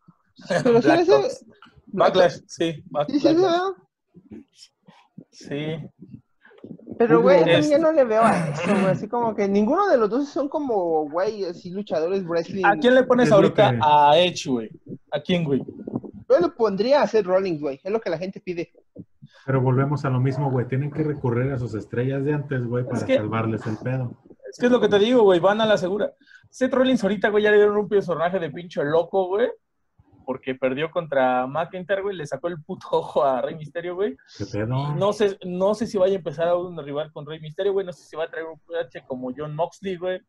[0.47, 1.45] Pero sí era Black ese.
[1.87, 2.83] Backlash, sí.
[2.89, 3.41] Back- Sí, sí, sí, Backlash.
[3.41, 3.71] ¿verdad?
[5.31, 5.77] Sí.
[6.97, 8.85] Pero, güey, yo Este- también no le veo a eso, güey.
[8.85, 12.63] Así como que ninguno de los dos son como, güey, así luchadores wrestling.
[12.65, 14.69] ¿A quién le pones Es ahorita que- a Edge, güey?
[15.11, 15.63] ¿A quién, güey?
[16.29, 17.79] Yo le pondría a hacer Rollins, güey.
[17.83, 18.71] Es lo que la gente pide.
[19.45, 20.67] Pero volvemos a lo mismo, güey.
[20.67, 24.13] Tienen que recurrir a sus estrellas de antes, güey, para que- salvarles el pedo.
[24.49, 26.13] Es que es lo que te digo, güey, van a la segura.
[26.49, 29.49] Seth Rollins ahorita, güey, ya le dieron un personaje de pinche loco, güey.
[30.25, 34.15] Porque perdió contra McIntyre, güey, le sacó el puto ojo a Rey Misterio, güey.
[34.37, 34.93] ¿Qué pedo?
[34.95, 37.85] No sé, no sé si vaya a empezar a un rival con Rey Misterio, güey.
[37.85, 40.21] No sé si va a traer un PH como John Moxley, güey.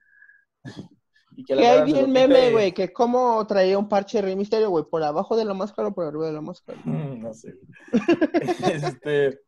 [1.37, 4.85] Y que hay bien meme, güey, que cómo traía un parche de Rey Misterio, güey,
[4.85, 6.79] por abajo de la máscara o por arriba de la máscara.
[7.25, 7.55] No sé.
[8.63, 9.41] este,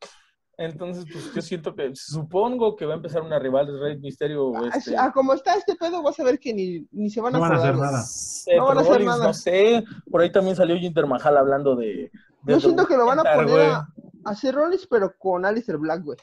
[0.58, 4.52] entonces, pues yo siento que, supongo que va a empezar una rival de Rey Misterio.
[4.56, 7.34] Ah, Este, ah, como está este pedo, vas a ver que ni, ni se van
[7.34, 8.02] a No van a hacer nada.
[8.02, 9.26] Seth No van a hacer Rollins, nada.
[9.26, 9.84] no sé.
[10.10, 12.10] Por ahí también salió Jinder Mahal hablando de.
[12.42, 15.76] de Yo siento que lo van a poner a, a hacer Rollins, pero con Alistair
[15.78, 16.18] Black, güey.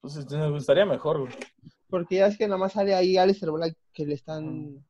[0.00, 1.32] Pues este, me gustaría mejor, güey.
[1.88, 4.84] Porque ya es que nada más sale ahí Alistair Black que le están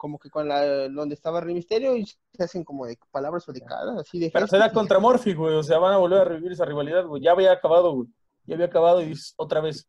[0.00, 3.52] como que con la donde estaba Rey Misterio y se hacen como de palabras o
[3.52, 5.54] de cara, así de Pero será contra Morphy, güey.
[5.54, 7.22] O sea, van a volver a revivir esa rivalidad, güey.
[7.22, 8.08] Ya había acabado, güey.
[8.46, 9.86] Ya había acabado y otra vez.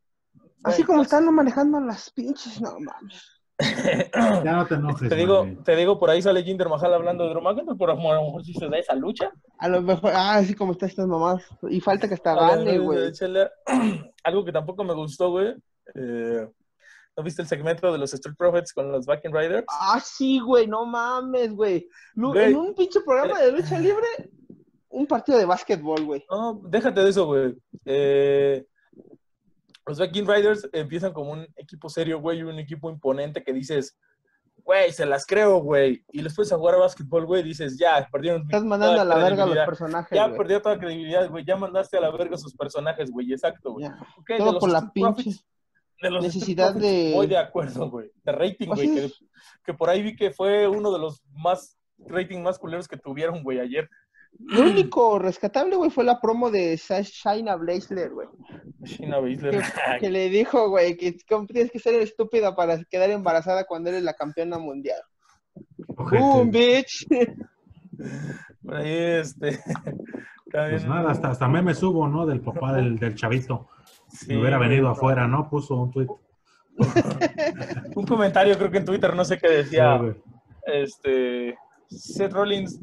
[0.63, 3.41] Así como están manejando las pinches, no mames.
[4.43, 5.07] Ya no te enojes.
[5.07, 7.95] Te digo, te digo, por ahí sale Jinder Mahal hablando de Drew McIntyre, pero a
[7.95, 9.31] lo mejor si se da esa lucha.
[9.59, 11.41] A lo mejor, ah, así como están estas mamás.
[11.69, 13.13] Y falta que hasta gane, güey.
[14.25, 15.55] Algo que tampoco me gustó, güey.
[15.95, 16.49] Eh,
[17.17, 19.65] ¿No viste el segmento de los Street Profits con los Viking Riders?
[19.69, 21.87] Ah, sí, güey, no mames, güey.
[22.15, 24.07] En un pinche programa de lucha libre,
[24.89, 26.25] un partido de básquetbol, güey.
[26.29, 27.55] No, déjate de eso, güey.
[27.85, 28.65] Eh,
[29.85, 33.97] los Viking Riders empiezan como un equipo serio, güey, un equipo imponente que dices,
[34.63, 36.05] güey, se las creo, güey.
[36.13, 38.43] Y después a jugar a básquetbol, güey, dices, ya, perdieron.
[38.43, 41.43] Estás mandando a la verga a los personajes, Ya perdió toda credibilidad, güey.
[41.43, 43.33] Ya mandaste a la verga a sus personajes, güey.
[43.33, 43.89] Exacto, güey.
[44.37, 45.45] Todo por la pinche Profits-
[46.01, 48.11] de los necesidad de- Voy de acuerdo, güey.
[48.23, 48.93] De rating, güey.
[48.93, 49.11] Que,
[49.65, 53.43] que por ahí vi que fue uno de los más rating más culeros que tuvieron,
[53.43, 53.89] güey, ayer.
[54.39, 58.27] Lo único rescatable, güey, fue la promo de Shayna Baszler, güey.
[58.83, 59.61] Que,
[59.99, 64.13] que le dijo, güey, que tienes que ser estúpida para quedar embarazada cuando eres la
[64.13, 65.01] campeona mundial.
[65.87, 67.05] ¡Boom, bitch!
[68.63, 69.59] Por ahí, este.
[70.51, 72.25] Pues nada, hasta, hasta meme subo, ¿no?
[72.25, 73.69] Del papá del, del chavito.
[74.11, 75.49] Sí, Si hubiera venido afuera, ¿no?
[75.49, 76.07] Puso un tweet.
[77.95, 79.99] Un comentario, creo que en Twitter, no sé qué decía.
[80.65, 81.57] este.
[81.87, 82.79] Seth Rollins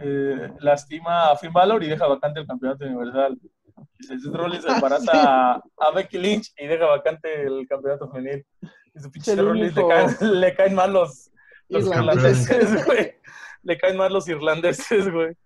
[0.00, 3.36] eh, lastima a Finn Balor y deja vacante el campeonato universal.
[3.98, 5.10] Dice, Seth Rollins embaraza
[5.54, 8.46] a, a Becky Lynch y deja vacante el campeonato femenil.
[8.94, 11.30] Y su pinche Rollins le caen, le caen mal los,
[11.68, 13.14] los irlandeses, güey.
[13.62, 15.36] Le caen mal los irlandeses, güey.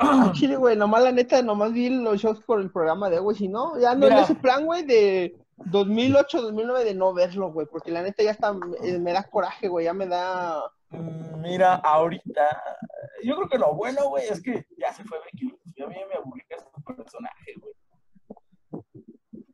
[0.00, 3.36] Ah, Chile, güey, nomás la neta, nomás vi los shows por el programa de, güey,
[3.36, 4.18] si no, ya no Mira.
[4.18, 5.36] en ese plan, güey, de
[5.66, 9.68] 2008, 2009 de no verlo, güey, porque la neta ya está, eh, me da coraje,
[9.68, 10.62] güey, ya me da...
[10.88, 12.62] Mm, Mira, ahorita,
[13.22, 15.54] yo creo que lo bueno, güey, es que ya se fue Becky.
[15.76, 18.82] Ya a mí me aburrí este personaje, güey.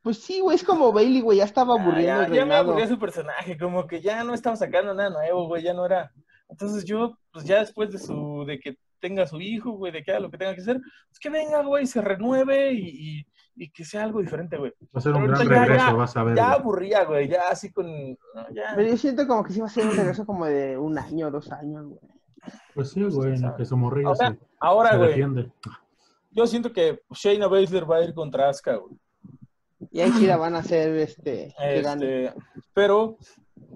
[0.02, 2.54] Pues sí, güey, es como Bailey, güey, ya estaba Ah, aburriendo ya, el ya me
[2.54, 6.12] aburría su personaje, como que ya no estaba sacando nada nuevo, güey, ya no era.
[6.48, 10.10] Entonces yo, pues ya después de su, de que tenga su hijo, güey, de que
[10.12, 13.26] haga lo que tenga que hacer, pues que venga, güey, se renueve y, y,
[13.56, 14.72] y que sea algo diferente, güey.
[14.94, 16.36] Va a ser un Pero gran ya- regreso, ya- vas a ver.
[16.36, 18.72] Ya aburría, güey, ya así con, no, ya.
[18.74, 21.30] Pero yo siento como que sí va a ser un regreso como de un año,
[21.30, 22.00] dos años, güey.
[22.74, 25.50] Pues sí, güey, en el que su morrilla Ahora, se, ahora, se güey, defiende.
[26.30, 28.94] yo siento que Shayna Baszler va a ir contra Asuka, güey.
[29.90, 31.54] Y ahí sí la van a hacer, este.
[31.58, 32.32] Este,
[32.72, 33.18] pero,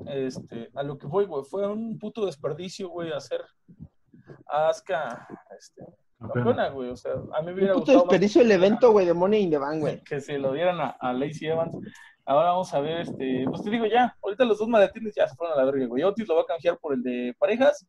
[0.07, 3.41] este, a lo que voy, güey, fue un puto desperdicio, güey, hacer
[4.47, 5.27] Asuka,
[5.59, 5.83] este,
[6.19, 6.91] campeona, güey.
[6.91, 9.51] O sea, a mí me hubiera puto gustado desperdicio el evento, güey, de Money in
[9.51, 10.03] the Bank, güey.
[10.05, 11.77] que se lo dieran a, a Lacey Evans.
[12.27, 15.35] Ahora vamos a ver, este, pues te digo ya, ahorita los dos maletines ya se
[15.35, 16.03] fueron a la verga, güey.
[16.05, 17.87] Otis lo va a canjear por el de parejas,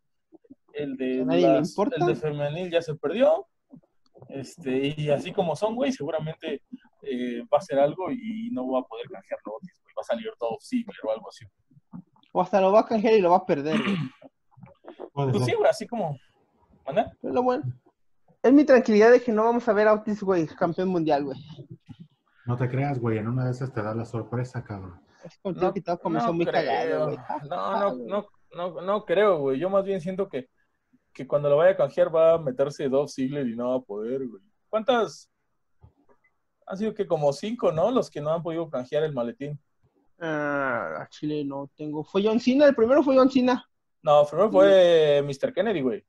[0.73, 3.47] el de, las- el de femenil ya se perdió.
[4.29, 6.61] Este, y así como son, güey, seguramente
[7.03, 9.93] eh, va a hacer algo y no va a poder canjearlo Otis, güey.
[9.97, 11.45] Va a salir todo Ziggler o algo así.
[12.31, 13.97] O hasta lo va a canjear y lo va a perder, güey.
[15.13, 15.45] Pues ser.
[15.45, 16.17] sí, güey, así como.
[18.43, 21.37] Es mi tranquilidad de que no vamos a ver a Otis, güey, campeón mundial, güey.
[22.45, 24.99] No te creas, güey, en una de esas te da la sorpresa, cabrón.
[25.23, 26.65] Es te quitado comenzó muy creo.
[26.65, 27.17] cagado, güey.
[27.49, 29.59] No, no, no, no, no creo, güey.
[29.59, 30.49] Yo más bien siento que,
[31.13, 33.81] que cuando lo vaya a canjear va a meterse Dolph Ziggler y no va a
[33.81, 34.41] poder, güey.
[34.69, 35.29] ¿Cuántas?
[36.65, 37.91] Han sido que como cinco, ¿no?
[37.91, 39.59] Los que no han podido canjear el maletín.
[40.19, 42.03] Ah, a Chile no tengo.
[42.03, 43.63] Fue John Cena, el primero fue John Cena.
[44.01, 45.53] No, primero fue Mr.
[45.53, 46.03] Kennedy, güey.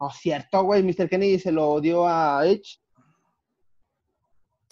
[0.00, 0.82] No, cierto, güey.
[0.82, 1.08] Mr.
[1.08, 2.78] Kennedy se lo dio a Edge.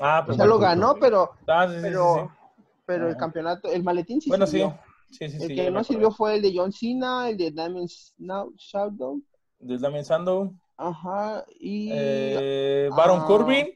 [0.01, 2.55] Ah, O pues sea, lo ganó, pero, Ah, sí, sí, sí, pero, sí.
[2.85, 3.18] pero el Ah.
[3.18, 4.53] campeonato, el maletín sí Bueno, sí.
[4.59, 4.79] sirvió.
[5.11, 9.22] Sí, sí, El que no sirvió fue el de John Cena, el de Damien Shadow.
[9.61, 11.45] De Damien Sandow, Ajá.
[11.61, 13.68] Y eh, Baron ah, Corbin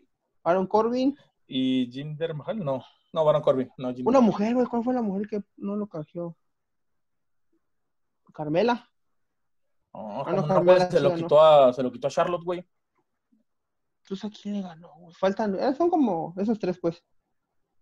[0.42, 1.16] Aaron Corbin.
[1.46, 2.58] y Jinder Mahal.
[2.64, 2.82] No,
[3.12, 3.70] no, Baron Corbin.
[3.78, 4.66] No, Jinder Una mujer, güey.
[4.66, 6.36] ¿Cuál fue la mujer que no lo canjeó?
[9.94, 10.20] No, Carmela.
[10.20, 12.44] Ah, ¿cómo no, no, Carmela pues, se, lo quitó a, se lo quitó a Charlotte,
[12.44, 12.64] güey.
[14.02, 14.90] Entonces, ¿a quién le ganó?
[14.98, 15.14] güey?
[15.14, 17.02] Faltan, eh, son como esos tres, pues.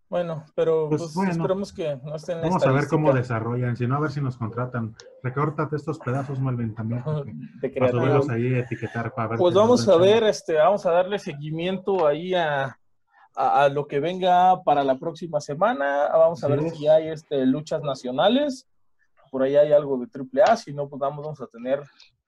[0.09, 1.33] Bueno, pero Pues pues, bueno.
[1.33, 4.37] esperemos que no estén Vamos a ver cómo desarrollan, si no, a ver si nos
[4.37, 4.95] contratan.
[5.23, 7.03] Recórtate estos pedazos, Melvin, también.
[7.05, 8.01] porque- de Para creativo.
[8.01, 9.39] subirlos ahí, etiquetar para ver.
[9.39, 12.79] Pues vamos a ver, este, vamos a darle seguimiento ahí a,
[13.35, 16.09] a, a lo que venga para la próxima semana.
[16.13, 18.69] Vamos a ver si hay este, luchas nacionales.
[19.31, 21.83] Por ahí hay algo de AAA, si no, pues vamos, vamos a tener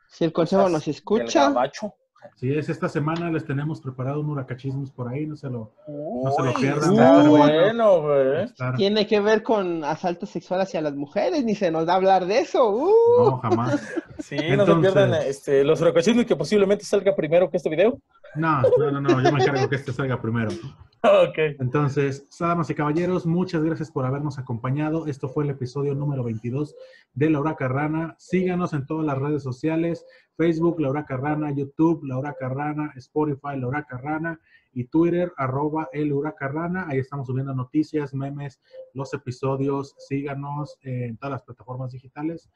[0.09, 1.95] Si el consejo nos escucha, gabacho.
[2.37, 5.73] Sí, es esta semana les tenemos preparado un huracachismos por ahí, no se lo.
[5.89, 8.45] No se lo Uy, pierdan, está bueno, güey.
[8.45, 11.97] estar- tiene que ver con asalto sexual hacia las mujeres, ni se nos da a
[11.97, 12.71] hablar de eso.
[12.71, 12.91] ¡Uh!
[13.19, 13.81] No, jamás.
[14.19, 18.01] Sí, no se Entonces- pierdan este, los huracachismos que posiblemente salga primero que este video.
[18.35, 20.49] No, no, no, no, yo me encargo que este salga primero.
[21.05, 21.39] ok.
[21.61, 25.07] Entonces, damas y caballeros, muchas gracias por habernos acompañado.
[25.07, 26.75] Esto fue el episodio número 22
[27.15, 28.17] de La Huraca Rana.
[28.19, 30.05] Síganos en todas las redes sociales,
[30.39, 34.41] Facebook, La Huraca Rana, YouTube, La Huraca Rana, Spotify, La Huraca Rana
[34.73, 36.87] y Twitter, arroba El Huraca Rana.
[36.89, 38.61] Ahí estamos subiendo noticias, memes,
[38.95, 39.97] los episodios.
[39.99, 42.49] Síganos en todas las plataformas digitales.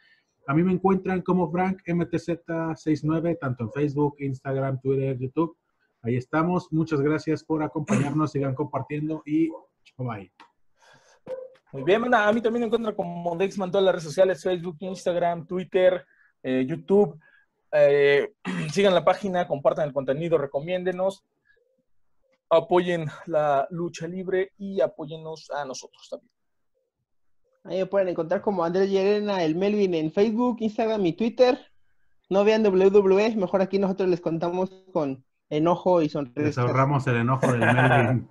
[0.47, 5.57] A mí me encuentran como Frank MTZ69, tanto en Facebook, Instagram, Twitter, YouTube.
[6.03, 6.72] Ahí estamos.
[6.72, 8.30] Muchas gracias por acompañarnos.
[8.30, 9.51] Sigan compartiendo y
[9.99, 10.33] bye.
[11.72, 12.14] Muy bien.
[12.14, 16.07] A mí también me encuentran como Dexman en todas las redes sociales, Facebook, Instagram, Twitter,
[16.45, 17.18] eh, YouTube.
[17.72, 18.32] Eh,
[18.72, 21.24] sigan la página, compartan el contenido, recomiéndenos,
[22.50, 26.30] apoyen la lucha libre y apóyennos a nosotros también.
[27.64, 31.58] Ahí me pueden encontrar como Andrés Llerena, el Melvin en Facebook, Instagram y Twitter.
[32.28, 36.58] No vean WWE, mejor aquí nosotros les contamos con enojo y Les sonrisas.
[36.58, 38.30] ahorramos el enojo del Melvin.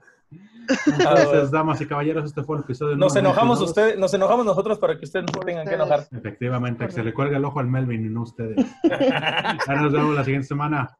[0.85, 3.69] Entonces, damas y caballeros, este fue el episodio Nos enojamos 22.
[3.69, 6.07] ustedes, nos enojamos nosotros para que ustedes no tengan que enojar.
[6.11, 8.65] Efectivamente, que se le cuelga el ojo al Melvin y no a ustedes.
[9.67, 10.97] Ahora nos vemos la siguiente semana.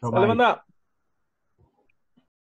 [0.00, 0.64] Banda.